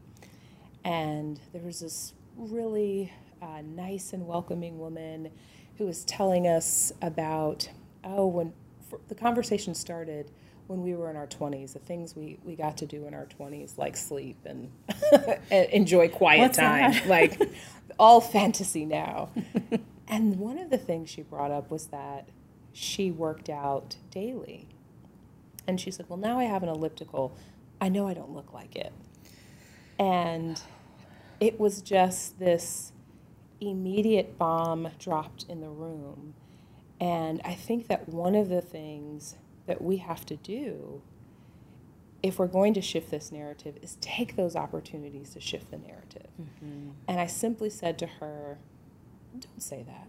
and 0.84 1.40
there 1.52 1.62
was 1.62 1.80
this 1.80 2.14
really 2.36 3.12
uh, 3.42 3.62
nice 3.62 4.12
and 4.12 4.26
welcoming 4.26 4.78
woman 4.78 5.30
who 5.78 5.86
was 5.86 6.04
telling 6.04 6.46
us 6.46 6.92
about, 7.02 7.68
oh, 8.04 8.26
when 8.26 8.52
for, 8.88 9.00
the 9.08 9.14
conversation 9.14 9.74
started 9.74 10.30
when 10.68 10.82
we 10.82 10.94
were 10.94 11.10
in 11.10 11.16
our 11.16 11.26
20s, 11.26 11.72
the 11.72 11.78
things 11.80 12.16
we, 12.16 12.38
we 12.44 12.56
got 12.56 12.76
to 12.78 12.86
do 12.86 13.06
in 13.06 13.14
our 13.14 13.26
20s, 13.26 13.78
like 13.78 13.96
sleep 13.96 14.36
and, 14.44 14.70
and 15.50 15.70
enjoy 15.70 16.08
quiet 16.08 16.40
What's 16.40 16.58
time, 16.58 16.94
like 17.08 17.40
all 17.98 18.20
fantasy 18.20 18.84
now. 18.84 19.30
and 20.08 20.38
one 20.38 20.58
of 20.58 20.70
the 20.70 20.78
things 20.78 21.10
she 21.10 21.22
brought 21.22 21.50
up 21.50 21.70
was 21.70 21.86
that 21.88 22.28
she 22.76 23.10
worked 23.10 23.48
out 23.48 23.96
daily. 24.10 24.68
And 25.66 25.80
she 25.80 25.90
said, 25.90 26.06
Well, 26.08 26.18
now 26.18 26.38
I 26.38 26.44
have 26.44 26.62
an 26.62 26.68
elliptical. 26.68 27.34
I 27.80 27.88
know 27.88 28.06
I 28.06 28.12
don't 28.12 28.32
look 28.32 28.52
like 28.52 28.76
it. 28.76 28.92
And 29.98 30.60
it 31.40 31.58
was 31.58 31.80
just 31.80 32.38
this 32.38 32.92
immediate 33.60 34.36
bomb 34.36 34.90
dropped 34.98 35.46
in 35.48 35.62
the 35.62 35.70
room. 35.70 36.34
And 37.00 37.40
I 37.44 37.54
think 37.54 37.88
that 37.88 38.10
one 38.10 38.34
of 38.34 38.50
the 38.50 38.60
things 38.60 39.36
that 39.66 39.80
we 39.80 39.96
have 39.96 40.26
to 40.26 40.36
do 40.36 41.00
if 42.22 42.38
we're 42.38 42.46
going 42.46 42.74
to 42.74 42.82
shift 42.82 43.10
this 43.10 43.32
narrative 43.32 43.76
is 43.82 43.96
take 44.00 44.36
those 44.36 44.54
opportunities 44.54 45.30
to 45.30 45.40
shift 45.40 45.70
the 45.70 45.78
narrative. 45.78 46.28
Mm-hmm. 46.40 46.90
And 47.08 47.20
I 47.20 47.26
simply 47.26 47.70
said 47.70 47.98
to 48.00 48.06
her, 48.06 48.58
Don't 49.32 49.62
say 49.62 49.82
that. 49.86 50.08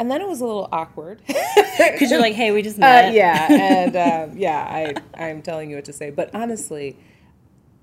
And 0.00 0.10
then 0.10 0.20
it 0.20 0.28
was 0.28 0.40
a 0.40 0.46
little 0.46 0.68
awkward. 0.72 1.22
Because 1.78 2.10
you're 2.10 2.20
like, 2.20 2.34
hey, 2.34 2.50
we 2.50 2.60
just 2.62 2.76
met. 2.76 3.10
Uh, 3.10 3.12
yeah, 3.12 3.46
and 3.52 3.96
um, 4.30 4.36
yeah, 4.36 4.58
I 4.68 4.94
I'm 5.14 5.42
telling 5.42 5.70
you 5.70 5.76
what 5.76 5.84
to 5.84 5.92
say. 5.92 6.10
But 6.10 6.34
honestly, 6.34 6.96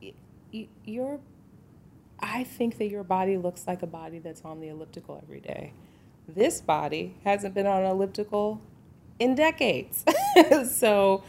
y- 0.02 0.12
y- 0.54 0.68
your 0.84 1.22
I 2.20 2.44
think 2.44 2.78
that 2.78 2.90
your 2.90 3.04
body 3.04 3.38
looks 3.38 3.68
like 3.68 3.84
a 3.84 3.88
body 3.88 4.20
that's 4.20 4.44
on 4.44 4.60
the 4.60 4.68
elliptical 4.68 5.20
every 5.24 5.40
day. 5.40 5.72
This 6.28 6.60
body 6.60 7.16
hasn't 7.24 7.54
been 7.54 7.68
on 7.68 7.84
an 7.84 7.92
elliptical 7.92 8.62
in 9.20 9.36
decades. 9.36 10.04
so 10.70 11.24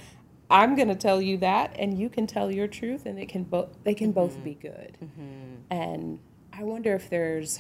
I'm 0.51 0.75
going 0.75 0.89
to 0.89 0.95
tell 0.95 1.21
you 1.21 1.39
that, 1.39 1.75
and 1.79 1.99
you 1.99 2.09
can 2.09 2.27
tell 2.27 2.51
your 2.51 2.67
truth, 2.67 3.07
and 3.07 3.19
it 3.19 3.29
can 3.29 3.45
both 3.45 3.69
they 3.85 3.95
can 3.95 4.09
mm-hmm. 4.09 4.15
both 4.15 4.43
be 4.43 4.55
good. 4.55 4.97
Mm-hmm. 5.03 5.55
And 5.71 6.19
I 6.53 6.63
wonder 6.63 6.95
if 6.95 7.11
there's 7.11 7.59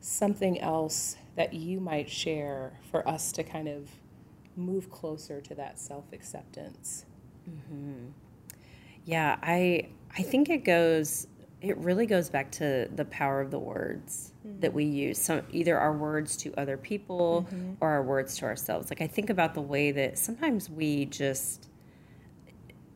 something 0.00 0.60
else 0.60 1.16
that 1.40 1.54
you 1.54 1.80
might 1.80 2.10
share 2.10 2.78
for 2.90 3.08
us 3.08 3.32
to 3.32 3.42
kind 3.42 3.66
of 3.66 3.88
move 4.56 4.90
closer 4.90 5.40
to 5.40 5.54
that 5.54 5.80
self 5.80 6.04
acceptance. 6.12 7.06
Mm-hmm. 7.48 8.08
Yeah, 9.06 9.38
I 9.42 9.88
I 10.18 10.20
think 10.20 10.50
it 10.50 10.64
goes. 10.64 11.28
It 11.62 11.78
really 11.78 12.04
goes 12.04 12.28
back 12.28 12.50
to 12.52 12.90
the 12.94 13.06
power 13.06 13.40
of 13.40 13.50
the 13.50 13.58
words 13.58 14.34
mm-hmm. 14.46 14.60
that 14.60 14.74
we 14.74 14.84
use. 14.84 15.18
So 15.18 15.42
either 15.50 15.78
our 15.78 15.94
words 15.94 16.36
to 16.38 16.52
other 16.58 16.76
people 16.76 17.46
mm-hmm. 17.50 17.72
or 17.80 17.88
our 17.88 18.02
words 18.02 18.36
to 18.38 18.44
ourselves. 18.44 18.90
Like 18.90 19.00
I 19.00 19.06
think 19.06 19.30
about 19.30 19.54
the 19.54 19.62
way 19.62 19.92
that 19.92 20.18
sometimes 20.18 20.68
we 20.68 21.06
just 21.06 21.70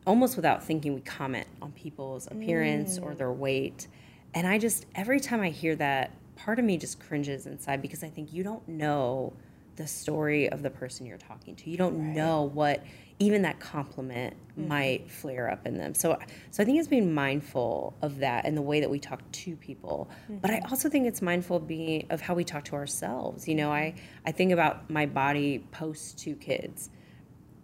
almost 0.05 0.35
without 0.35 0.63
thinking 0.63 0.93
we 0.93 1.01
comment 1.01 1.47
on 1.63 1.71
people's 1.71 2.27
appearance 2.27 2.99
mm. 2.99 3.05
or 3.05 3.15
their 3.15 3.31
weight. 3.31 3.87
And 4.35 4.45
I 4.45 4.59
just 4.59 4.85
every 4.93 5.19
time 5.19 5.41
I 5.41 5.49
hear 5.49 5.75
that, 5.77 6.11
part 6.35 6.59
of 6.59 6.65
me 6.65 6.77
just 6.77 6.99
cringes 6.99 7.45
inside 7.45 7.81
because 7.81 8.03
I 8.03 8.09
think 8.09 8.33
you 8.33 8.43
don't 8.43 8.67
know 8.67 9.33
the 9.75 9.87
story 9.87 10.49
of 10.49 10.61
the 10.61 10.69
person 10.69 11.05
you're 11.05 11.17
talking 11.17 11.55
to. 11.55 11.69
You 11.69 11.77
don't 11.77 11.97
right. 11.97 12.15
know 12.15 12.43
what 12.43 12.83
even 13.19 13.43
that 13.43 13.59
compliment 13.59 14.35
mm-hmm. 14.51 14.67
might 14.67 15.11
flare 15.11 15.49
up 15.49 15.65
in 15.65 15.77
them. 15.77 15.93
So 15.93 16.17
so 16.51 16.63
I 16.63 16.65
think 16.65 16.79
it's 16.79 16.87
being 16.87 17.13
mindful 17.13 17.95
of 18.01 18.19
that 18.19 18.45
and 18.45 18.57
the 18.57 18.61
way 18.61 18.79
that 18.81 18.89
we 18.89 18.99
talk 18.99 19.21
to 19.31 19.55
people. 19.55 20.09
Mm-hmm. 20.23 20.37
But 20.37 20.51
I 20.51 20.55
mm-hmm. 20.55 20.71
also 20.71 20.89
think 20.89 21.07
it's 21.07 21.21
mindful 21.21 21.57
of 21.57 21.67
being 21.67 22.07
of 22.09 22.21
how 22.21 22.33
we 22.33 22.43
talk 22.43 22.65
to 22.65 22.75
ourselves. 22.75 23.47
You 23.47 23.55
know, 23.55 23.71
I 23.71 23.95
I 24.25 24.31
think 24.31 24.51
about 24.51 24.89
my 24.89 25.05
body 25.05 25.59
post 25.71 26.17
two 26.17 26.35
kids 26.35 26.89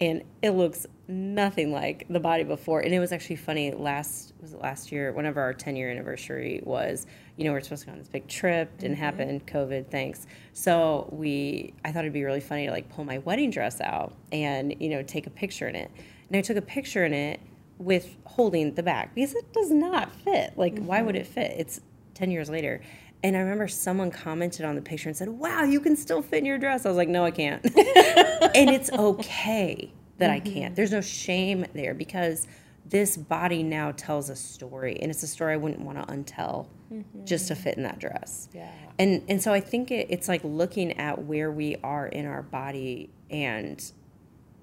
and 0.01 0.23
it 0.41 0.51
looks 0.51 0.87
nothing 1.07 1.71
like 1.71 2.07
the 2.09 2.19
body 2.19 2.43
before. 2.43 2.81
And 2.81 2.91
it 2.93 2.99
was 2.99 3.11
actually 3.11 3.35
funny 3.35 3.71
last 3.71 4.33
was 4.41 4.53
it 4.53 4.59
last 4.59 4.91
year, 4.91 5.13
whenever 5.13 5.39
our 5.39 5.53
10 5.53 5.75
year 5.75 5.91
anniversary 5.91 6.59
was, 6.63 7.05
you 7.37 7.45
know, 7.45 7.51
we 7.51 7.59
are 7.59 7.61
supposed 7.61 7.83
to 7.83 7.85
go 7.85 7.91
on 7.93 7.99
this 7.99 8.07
big 8.07 8.27
trip, 8.27 8.75
didn't 8.79 8.95
mm-hmm. 8.95 9.03
happen, 9.03 9.39
COVID, 9.41 9.91
thanks. 9.91 10.25
So 10.53 11.07
we 11.11 11.73
I 11.85 11.91
thought 11.91 11.99
it'd 11.99 12.13
be 12.13 12.23
really 12.23 12.41
funny 12.41 12.65
to 12.65 12.71
like 12.71 12.89
pull 12.89 13.05
my 13.05 13.19
wedding 13.19 13.51
dress 13.51 13.79
out 13.79 14.15
and, 14.31 14.75
you 14.79 14.89
know, 14.89 15.03
take 15.03 15.27
a 15.27 15.29
picture 15.29 15.67
in 15.67 15.75
it. 15.75 15.91
And 16.29 16.37
I 16.37 16.41
took 16.41 16.57
a 16.57 16.61
picture 16.61 17.05
in 17.05 17.13
it 17.13 17.39
with 17.77 18.15
holding 18.25 18.73
the 18.73 18.83
back 18.83 19.13
because 19.13 19.35
it 19.35 19.53
does 19.53 19.69
not 19.69 20.11
fit. 20.11 20.57
Like, 20.57 20.75
mm-hmm. 20.75 20.87
why 20.87 21.03
would 21.03 21.15
it 21.15 21.27
fit? 21.27 21.53
It's 21.57 21.79
10 22.15 22.31
years 22.31 22.49
later. 22.49 22.81
And 23.23 23.38
I 23.38 23.39
remember 23.39 23.67
someone 23.67 24.10
commented 24.10 24.65
on 24.65 24.75
the 24.75 24.81
picture 24.81 25.10
and 25.10 25.17
said, 25.17 25.29
Wow, 25.29 25.63
you 25.63 25.79
can 25.79 25.95
still 25.95 26.21
fit 26.21 26.39
in 26.39 26.45
your 26.45 26.57
dress. 26.57 26.86
I 26.86 26.89
was 26.89 26.97
like, 26.97 27.10
No, 27.10 27.23
I 27.23 27.31
can't. 27.31 27.63
and 27.65 28.69
it's 28.69 28.91
okay 28.91 29.91
that 30.17 30.29
mm-hmm. 30.29 30.47
I 30.47 30.51
can't. 30.51 30.75
There's 30.75 30.91
no 30.91 31.01
shame 31.01 31.65
there 31.73 31.93
because 31.93 32.47
this 32.86 33.15
body 33.15 33.63
now 33.63 33.91
tells 33.91 34.29
a 34.29 34.36
story. 34.36 34.97
And 35.01 35.12
it's 35.12 35.23
a 35.23 35.27
story 35.27 35.53
I 35.53 35.57
wouldn't 35.57 35.81
want 35.81 35.97
to 35.97 36.13
untell 36.13 36.67
mm-hmm. 36.91 37.25
just 37.25 37.47
to 37.49 37.55
fit 37.55 37.77
in 37.77 37.84
that 37.84 37.99
dress. 37.99 38.49
Yeah. 38.53 38.71
And 38.99 39.23
and 39.27 39.41
so 39.41 39.53
I 39.53 39.60
think 39.60 39.91
it, 39.91 40.07
it's 40.10 40.27
like 40.27 40.41
looking 40.43 40.97
at 40.97 41.23
where 41.23 41.51
we 41.51 41.77
are 41.84 42.07
in 42.07 42.25
our 42.25 42.41
body 42.41 43.10
and 43.29 43.84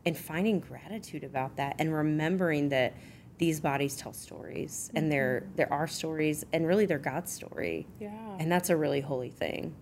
and 0.05 0.17
finding 0.17 0.61
gratitude 0.61 1.25
about 1.25 1.57
that 1.57 1.77
and 1.79 1.93
remembering 1.93 2.71
that 2.71 2.95
these 3.39 3.61
bodies 3.61 3.97
tell 3.97 4.13
stories 4.13 4.91
and 4.95 5.11
they're 5.11 5.43
mm-hmm. 5.45 5.57
there 5.57 5.73
are 5.73 5.87
stories 5.87 6.45
and 6.53 6.67
really 6.67 6.87
they're 6.87 6.99
God's 6.99 7.33
story. 7.33 7.87
Yeah. 8.01 8.11
And 8.39 8.51
that's 8.51 8.71
a 8.71 8.77
really 8.77 9.01
holy 9.01 9.31
thing. 9.31 9.75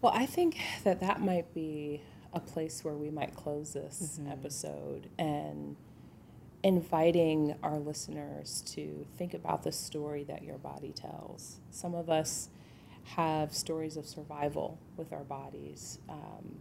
Well, 0.00 0.12
I 0.14 0.26
think 0.26 0.58
that 0.84 1.00
that 1.00 1.20
might 1.20 1.52
be 1.54 2.02
a 2.32 2.40
place 2.40 2.84
where 2.84 2.94
we 2.94 3.10
might 3.10 3.34
close 3.34 3.72
this 3.72 4.18
mm-hmm. 4.20 4.30
episode 4.30 5.08
and 5.18 5.76
inviting 6.62 7.54
our 7.62 7.78
listeners 7.78 8.62
to 8.66 9.06
think 9.16 9.34
about 9.34 9.62
the 9.62 9.72
story 9.72 10.24
that 10.24 10.42
your 10.42 10.58
body 10.58 10.92
tells. 10.92 11.60
Some 11.70 11.94
of 11.94 12.10
us 12.10 12.48
have 13.16 13.54
stories 13.54 13.96
of 13.96 14.06
survival 14.06 14.78
with 14.96 15.12
our 15.12 15.24
bodies, 15.24 15.98
um, 16.08 16.58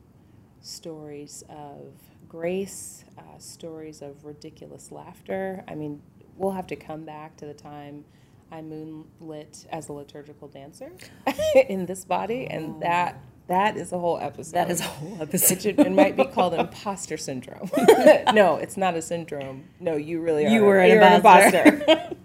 stories 0.68 1.44
of 1.50 1.94
grace, 2.28 3.06
uh, 3.18 3.38
stories 3.40 4.02
of 4.02 4.26
ridiculous 4.26 4.92
laughter. 4.92 5.64
I 5.68 5.76
mean, 5.76 6.02
we'll 6.36 6.52
have 6.52 6.68
to 6.68 6.76
come 6.76 7.04
back 7.04 7.38
to 7.38 7.46
the 7.46 7.54
time 7.54 8.06
I 8.52 8.62
moonlit 8.62 9.66
as 9.72 9.90
a 9.90 9.94
liturgical 9.94 10.48
dancer 10.48 10.92
in 11.70 11.86
this 11.86 12.06
body, 12.06 12.48
and 12.48 12.82
that 12.82 13.20
that 13.48 13.78
is 13.78 13.94
a 13.94 14.00
whole 14.00 14.20
episode. 14.20 14.54
That 14.54 14.70
is 14.70 14.82
a 14.82 14.86
whole 14.86 15.22
episode. 15.22 15.66
It, 15.66 15.80
it 15.80 15.92
might 15.92 16.18
be 16.18 16.26
called 16.26 16.54
imposter 16.60 17.18
syndrome. 17.18 17.70
no, 18.34 18.58
it's 18.58 18.78
not 18.78 18.96
a 18.96 19.02
syndrome. 19.02 19.66
No, 19.80 19.96
you 19.96 20.22
really 20.22 20.46
are. 20.46 20.50
You 20.50 20.64
were 20.64 20.80
an 20.80 21.16
imposter. 21.16 21.58
An 21.58 21.82
imposter. 21.82 22.16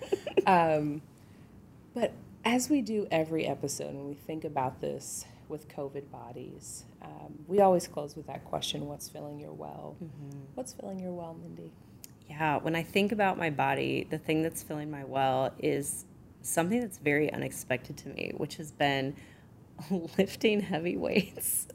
um, 0.46 1.02
but 1.94 2.12
as 2.44 2.68
we 2.68 2.82
do 2.82 3.06
every 3.10 3.46
episode, 3.46 3.94
when 3.94 4.08
we 4.08 4.14
think 4.14 4.44
about 4.44 4.80
this 4.80 5.24
with 5.52 5.68
COVID 5.68 6.10
bodies, 6.10 6.86
um, 7.02 7.38
we 7.46 7.60
always 7.60 7.86
close 7.86 8.16
with 8.16 8.26
that 8.26 8.44
question 8.44 8.88
What's 8.88 9.08
filling 9.08 9.38
your 9.38 9.52
well? 9.52 9.96
Mm-hmm. 10.02 10.38
What's 10.54 10.72
filling 10.72 10.98
your 10.98 11.12
well, 11.12 11.36
Mindie? 11.40 11.70
Yeah, 12.28 12.56
when 12.56 12.74
I 12.74 12.82
think 12.82 13.12
about 13.12 13.38
my 13.38 13.50
body, 13.50 14.06
the 14.10 14.18
thing 14.18 14.42
that's 14.42 14.62
filling 14.62 14.90
my 14.90 15.04
well 15.04 15.52
is 15.58 16.06
something 16.40 16.80
that's 16.80 16.98
very 16.98 17.32
unexpected 17.32 17.96
to 17.98 18.08
me, 18.08 18.32
which 18.36 18.56
has 18.56 18.72
been 18.72 19.14
lifting 20.18 20.60
heavy 20.60 20.96
weights. 20.96 21.68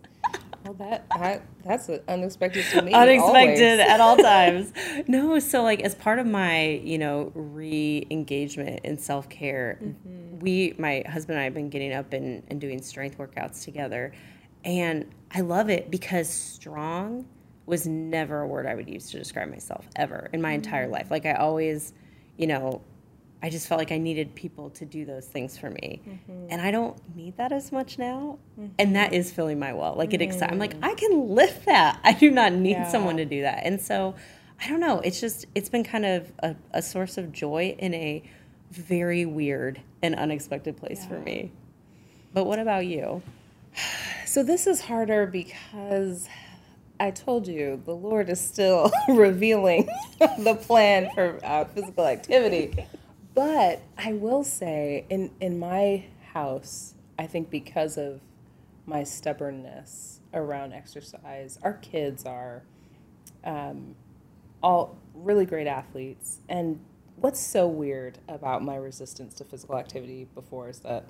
Well, 0.68 0.90
that, 0.90 1.06
that 1.18 1.44
that's 1.64 1.90
unexpected 2.10 2.66
to 2.72 2.82
me. 2.82 2.92
Unexpected 2.92 3.80
always. 3.80 3.90
at 3.90 4.02
all 4.02 4.18
times. 4.22 4.74
no, 5.08 5.40
so 5.40 5.64
like 5.64 5.80
as 5.82 5.96
part 5.96 6.20
of 6.20 6.26
my 6.28 6.82
you 6.84 6.98
know 6.98 7.32
re-engagement 7.36 8.82
in 8.84 8.98
self 8.98 9.30
care, 9.30 9.80
mm-hmm. 9.82 10.40
we 10.40 10.74
my 10.78 11.06
husband 11.08 11.38
and 11.38 11.42
I 11.42 11.46
have 11.46 11.54
been 11.54 11.70
getting 11.70 11.94
up 11.94 12.12
and, 12.12 12.44
and 12.50 12.60
doing 12.60 12.82
strength 12.82 13.18
workouts 13.18 13.64
together, 13.64 14.12
and 14.66 15.10
I 15.32 15.40
love 15.40 15.70
it 15.70 15.90
because 15.90 16.30
strong 16.30 17.26
was 17.66 17.88
never 17.88 18.42
a 18.42 18.48
word 18.48 18.66
I 18.66 18.76
would 18.76 18.90
use 18.90 19.10
to 19.12 19.20
describe 19.20 19.50
myself 19.50 19.88
ever 19.96 20.30
in 20.34 20.42
my 20.42 20.50
mm-hmm. 20.50 20.56
entire 20.56 20.88
life. 20.90 21.10
Like 21.10 21.26
I 21.26 21.36
always, 21.36 21.94
you 22.38 22.48
know, 22.48 22.82
I 23.41 23.50
just 23.50 23.67
felt 23.67 23.78
like 23.78 23.91
I 23.91 23.97
needed 23.97 24.34
people 24.34 24.71
to 24.71 24.86
do 24.86 25.06
those 25.06 25.26
things 25.28 25.58
for 25.58 25.69
me. 25.69 26.02
Mm-hmm. 26.08 26.47
And 26.50 26.62
I 26.62 26.71
don't 26.71 26.97
need 27.15 27.38
that 27.38 27.52
as 27.52 27.71
much 27.71 28.00
now. 28.00 28.39
Mm-hmm. 28.60 28.73
And 28.80 28.95
that 28.95 29.13
is 29.13 29.32
filling 29.32 29.60
my 29.60 29.73
well. 29.73 29.93
Like 29.95 30.13
it 30.13 30.21
excites. 30.21 30.52
I'm 30.52 30.58
like, 30.58 30.73
mm-hmm. 30.73 30.86
I 30.86 30.93
can 30.95 31.30
lift 31.30 31.65
that. 31.65 32.00
I 32.04 32.13
do 32.13 32.32
not 32.32 32.54
need 32.54 32.71
yeah. 32.71 32.91
someone 32.91 33.17
to 33.17 33.26
do 33.26 33.41
that. 33.43 33.62
And 33.63 33.80
so 33.80 34.15
I 34.60 34.67
don't 34.67 34.80
know. 34.80 35.00
It's 35.00 35.21
just, 35.21 35.45
it's 35.54 35.69
been 35.69 35.84
kind 35.84 36.06
of 36.06 36.32
a, 36.39 36.56
a 36.71 36.82
source 36.82 37.17
of 37.17 37.32
joy 37.32 37.76
in 37.78 37.93
a 37.93 38.23
very 38.71 39.26
weird 39.26 39.82
and 40.02 40.15
unexpected 40.15 40.78
place 40.78 41.02
yeah. 41.04 41.10
for 41.10 41.19
me. 41.19 41.52
But 42.34 42.45
what 42.45 42.60
about 42.60 42.86
you? 42.88 43.21
So 44.26 44.43
this 44.43 44.67
is 44.67 44.82
harder 44.82 45.28
because 45.28 46.28
I 47.00 47.12
told 47.12 47.47
you 47.47 47.82
the 47.86 47.95
Lord 47.95 48.30
is 48.30 48.41
still 48.41 48.91
revealing 49.08 49.89
the 50.19 50.56
plan 50.56 51.10
for 51.13 51.39
uh, 51.43 51.65
physical 51.65 52.06
activity. 52.06 52.86
But 53.38 53.84
I 54.00 54.13
will 54.13 54.43
say, 54.43 55.06
in 55.12 55.30
in 55.39 55.60
my 55.60 56.06
house, 56.34 56.95
I 57.19 57.28
think 57.28 57.52
because 57.52 57.95
of 57.95 58.19
my 58.88 59.04
stubbornness 59.04 60.21
around 60.34 60.73
exercise, 60.73 61.60
our 61.62 61.73
kids 61.73 62.26
are 62.26 62.63
um, 63.43 63.93
all 64.63 64.97
really 65.13 65.45
great 65.45 65.67
athletes. 65.67 66.39
And 66.50 66.80
what's 67.17 67.39
so 67.39 67.67
weird 67.67 68.17
about 68.28 68.63
my 68.63 68.76
resistance 68.76 69.36
to 69.36 69.43
physical 69.43 69.78
activity 69.78 70.28
before 70.34 70.69
is 70.69 70.80
that 70.80 71.06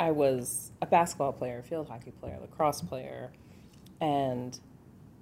I 0.00 0.10
was 0.10 0.72
a 0.82 0.86
basketball 0.86 1.32
player, 1.32 1.62
field 1.62 1.86
hockey 1.86 2.10
player, 2.10 2.38
lacrosse 2.40 2.80
player, 2.80 3.30
and 4.00 4.58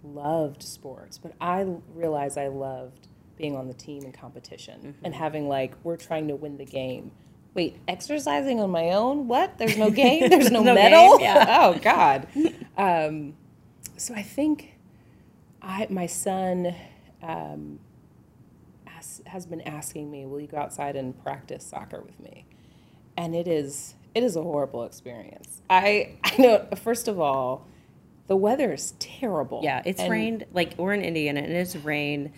loved 0.02 0.62
sports. 0.62 1.18
But 1.18 1.34
I 1.38 1.66
realized 1.94 2.38
I 2.38 2.48
loved 2.48 3.08
being 3.36 3.56
on 3.56 3.68
the 3.68 3.74
team 3.74 4.04
in 4.04 4.12
competition 4.12 4.78
mm-hmm. 4.78 5.04
and 5.04 5.14
having 5.14 5.48
like 5.48 5.74
we're 5.82 5.96
trying 5.96 6.28
to 6.28 6.36
win 6.36 6.56
the 6.56 6.64
game. 6.64 7.10
Wait, 7.54 7.76
exercising 7.86 8.58
on 8.60 8.70
my 8.70 8.90
own? 8.90 9.28
What? 9.28 9.58
There's 9.58 9.76
no 9.76 9.90
game. 9.90 10.28
There's 10.30 10.50
no, 10.50 10.62
no 10.62 10.74
medal. 10.74 11.18
Yeah. 11.20 11.60
oh 11.62 11.78
God. 11.78 12.26
Um, 12.76 13.34
so 13.96 14.14
I 14.14 14.22
think 14.22 14.80
I 15.62 15.86
my 15.88 16.06
son 16.06 16.74
um, 17.22 17.78
has, 18.84 19.22
has 19.26 19.46
been 19.46 19.60
asking 19.60 20.10
me, 20.10 20.26
"Will 20.26 20.40
you 20.40 20.48
go 20.48 20.56
outside 20.56 20.96
and 20.96 21.16
practice 21.22 21.64
soccer 21.64 22.00
with 22.00 22.18
me?" 22.18 22.46
And 23.16 23.36
it 23.36 23.46
is 23.46 23.94
it 24.12 24.24
is 24.24 24.34
a 24.34 24.42
horrible 24.42 24.82
experience. 24.82 25.62
I 25.70 26.16
I 26.24 26.36
know. 26.36 26.66
First 26.82 27.06
of 27.06 27.20
all, 27.20 27.64
the 28.26 28.36
weather 28.36 28.72
is 28.72 28.94
terrible. 28.98 29.60
Yeah, 29.62 29.82
it's 29.84 30.00
and, 30.00 30.10
rained. 30.10 30.46
Like 30.52 30.74
we're 30.76 30.94
in 30.94 31.02
Indiana, 31.02 31.40
and 31.40 31.52
it's 31.52 31.76
rained 31.76 32.32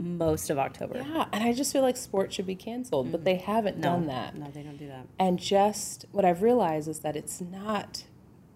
most 0.00 0.48
of 0.48 0.58
October. 0.58 1.04
Yeah, 1.06 1.26
and 1.32 1.44
I 1.44 1.52
just 1.52 1.72
feel 1.72 1.82
like 1.82 1.96
sports 1.96 2.34
should 2.34 2.46
be 2.46 2.54
canceled, 2.54 3.12
but 3.12 3.24
they 3.24 3.36
haven't 3.36 3.76
No, 3.76 3.90
done 3.90 4.06
that. 4.06 4.34
No, 4.34 4.50
they 4.50 4.62
don't 4.62 4.78
do 4.78 4.88
that. 4.88 5.06
And 5.18 5.38
just 5.38 6.06
what 6.10 6.24
I've 6.24 6.42
realized 6.42 6.88
is 6.88 7.00
that 7.00 7.16
it's 7.16 7.40
not 7.40 8.04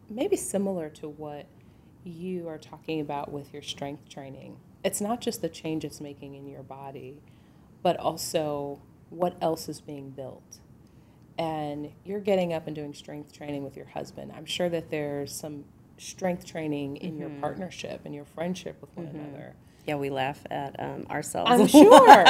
maybe 0.09 0.37
similar 0.37 0.88
to 0.90 1.09
what 1.09 1.46
you 2.02 2.48
are 2.48 2.59
talking 2.59 3.00
about 3.00 3.30
with 3.30 3.52
your 3.52 3.62
strength 3.62 4.09
training. 4.09 4.57
It's 4.83 5.00
not 5.00 5.20
just 5.20 5.42
the 5.42 5.48
change 5.48 5.85
it's 5.85 6.00
making 6.00 6.35
in 6.35 6.46
your 6.46 6.62
body, 6.62 7.20
but 7.83 7.98
also 7.98 8.80
what 9.11 9.37
else 9.40 9.68
is 9.68 9.80
being 9.80 10.11
built. 10.11 10.59
And 11.37 11.90
you're 12.04 12.20
getting 12.20 12.52
up 12.52 12.66
and 12.66 12.74
doing 12.74 12.94
strength 12.94 13.33
training 13.33 13.64
with 13.64 13.76
your 13.76 13.87
husband. 13.87 14.33
I'm 14.35 14.46
sure 14.46 14.68
that 14.70 14.90
there's 14.90 15.35
some 15.35 15.64
strength 15.98 16.46
training 16.46 16.96
in 16.98 17.18
your 17.18 17.28
mm-hmm. 17.28 17.40
partnership 17.40 18.02
and 18.04 18.14
your 18.14 18.24
friendship 18.24 18.80
with 18.80 18.94
one 18.96 19.07
mm-hmm. 19.07 19.18
another. 19.18 19.57
Yeah, 19.86 19.96
we 19.96 20.10
laugh 20.10 20.40
at 20.50 20.78
um, 20.78 21.06
ourselves. 21.10 21.50
I'm 21.50 21.66
sure. 21.66 22.24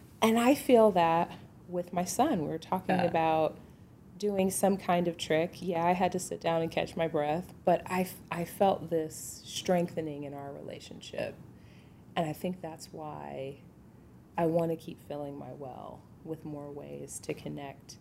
and 0.22 0.38
I 0.38 0.54
feel 0.54 0.90
that 0.92 1.30
with 1.68 1.92
my 1.92 2.04
son. 2.04 2.42
We 2.42 2.48
were 2.48 2.58
talking 2.58 2.98
about 2.98 3.58
doing 4.18 4.50
some 4.50 4.76
kind 4.76 5.08
of 5.08 5.16
trick. 5.16 5.56
Yeah, 5.60 5.84
I 5.84 5.92
had 5.92 6.12
to 6.12 6.18
sit 6.18 6.40
down 6.40 6.62
and 6.62 6.70
catch 6.70 6.96
my 6.96 7.08
breath, 7.08 7.52
but 7.64 7.82
I, 7.86 8.08
I 8.30 8.44
felt 8.44 8.90
this 8.90 9.42
strengthening 9.44 10.24
in 10.24 10.34
our 10.34 10.52
relationship. 10.52 11.34
And 12.14 12.28
I 12.28 12.32
think 12.32 12.62
that's 12.62 12.88
why 12.92 13.56
I 14.38 14.46
want 14.46 14.70
to 14.70 14.76
keep 14.76 15.06
filling 15.06 15.38
my 15.38 15.52
well 15.58 16.00
with 16.24 16.44
more 16.44 16.70
ways 16.70 17.20
to 17.24 17.34
connect 17.34 17.96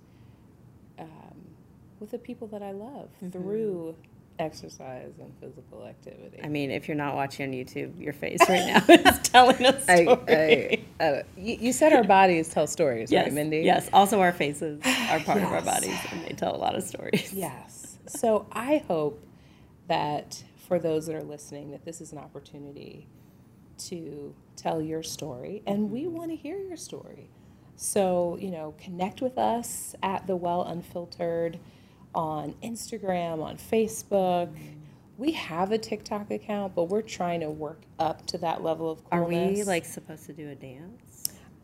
um, 0.97 1.55
with 1.99 2.11
the 2.11 2.17
people 2.17 2.47
that 2.47 2.61
I 2.61 2.71
love 2.71 3.09
through 3.31 3.95
exercise 4.39 5.13
and 5.19 5.32
physical 5.39 5.86
activity. 5.86 6.39
I 6.43 6.48
mean, 6.48 6.71
if 6.71 6.88
you're 6.88 6.98
not 6.98 7.15
watching 7.15 7.50
on 7.50 7.54
YouTube, 7.56 8.00
your 8.02 8.13
face 8.13 8.39
right 8.50 8.65
now 8.65 8.84
is 8.93 9.19
telling 9.19 9.65
a 9.65 9.80
story. 9.82 10.86
I, 11.00 11.04
uh, 11.04 11.24
you, 11.38 11.58
you 11.60 11.74
said 11.74 11.93
our 11.93 12.04
bodies 12.04 12.50
tell 12.50 12.67
stories, 12.67 13.12
yes, 13.12 13.26
right, 13.26 13.34
Mindie? 13.34 13.62
yes. 13.62 13.89
Also, 13.93 14.19
our 14.19 14.32
faces 14.34 14.82
are 15.10 15.19
part 15.21 15.41
of 15.41 15.52
our 15.52 15.62
bodies, 15.74 15.98
and 16.12 16.26
they 16.26 16.34
tell 16.34 16.56
a 16.56 16.58
lot 16.58 16.76
of 16.76 16.84
stories. 16.84 17.34
Yes. 17.45 17.98
So 18.08 18.45
I 18.52 18.84
hope 18.88 19.24
that 19.88 20.43
for 20.67 20.80
those 20.80 21.08
that 21.08 21.15
are 21.15 21.24
listening, 21.24 21.71
that 21.71 21.86
this 21.86 22.02
is 22.02 22.12
an 22.12 22.17
opportunity 22.17 23.08
to 23.78 24.34
tell 24.56 24.82
your 24.82 25.04
story, 25.04 25.62
and 25.65 25.91
we 25.91 26.08
want 26.08 26.30
to 26.32 26.36
hear 26.36 26.58
your 26.58 26.78
story. 26.78 27.30
So 27.76 28.38
you 28.39 28.52
know, 28.52 28.74
connect 28.80 29.21
with 29.21 29.38
us 29.38 29.95
at 30.02 30.28
the 30.28 30.36
Well 30.36 30.63
Unfiltered 30.63 31.60
on 32.15 32.56
Instagram, 32.63 33.43
on 33.43 33.58
Facebook. 33.58 34.49
We 35.17 35.32
have 35.34 35.71
a 35.71 35.78
TikTok 35.78 36.32
account, 36.32 36.75
but 36.75 36.86
we're 36.86 37.01
trying 37.01 37.41
to 37.41 37.49
work 37.49 37.82
up 37.99 38.25
to 38.28 38.38
that 38.39 38.63
level 38.63 38.89
of 38.91 39.01
Are 39.12 39.23
we 39.23 39.63
like 39.63 39.86
supposed 39.86 40.25
to 40.25 40.34
do 40.34 40.49
a 40.49 40.56
dance? 40.56 41.01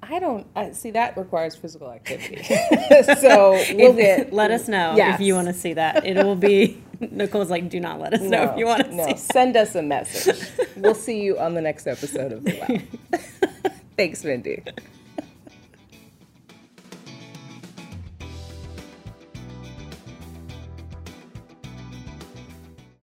I 0.04 0.20
don't 0.20 0.48
uh, 0.56 0.72
see 0.74 0.92
that 0.92 1.16
requires 1.18 1.56
physical 1.56 1.92
activity. 1.92 2.44
so 3.20 3.52
we'll 3.76 3.94
get. 3.94 4.34
let 4.34 4.50
us 4.52 4.68
know 4.68 4.96
Yes. 4.96 5.20
if 5.20 5.26
you 5.26 5.36
want 5.36 5.48
to 5.48 5.54
see 5.54 5.74
that. 5.74 6.06
It 6.06 6.18
will 6.24 6.36
be 6.36 6.82
Nicole's 7.00 7.50
like, 7.52 7.70
do 7.70 7.80
not 7.80 8.00
let 8.00 8.14
us 8.14 8.22
know 8.22 8.44
if 8.52 8.58
you 8.58 8.66
want 8.66 8.86
to 8.86 8.96
no. 8.96 9.06
see. 9.08 9.18
Send 9.18 9.56
us 9.58 9.76
a 9.76 9.82
message. 9.82 10.50
we'll 10.76 10.96
see 10.96 11.22
you 11.22 11.38
on 11.38 11.54
the 11.54 11.62
next 11.62 11.88
episode 11.88 12.32
of 12.32 12.44
The 12.44 12.58
Well. 12.68 13.72
Thanks, 13.98 14.24
Mindie. 14.24 14.64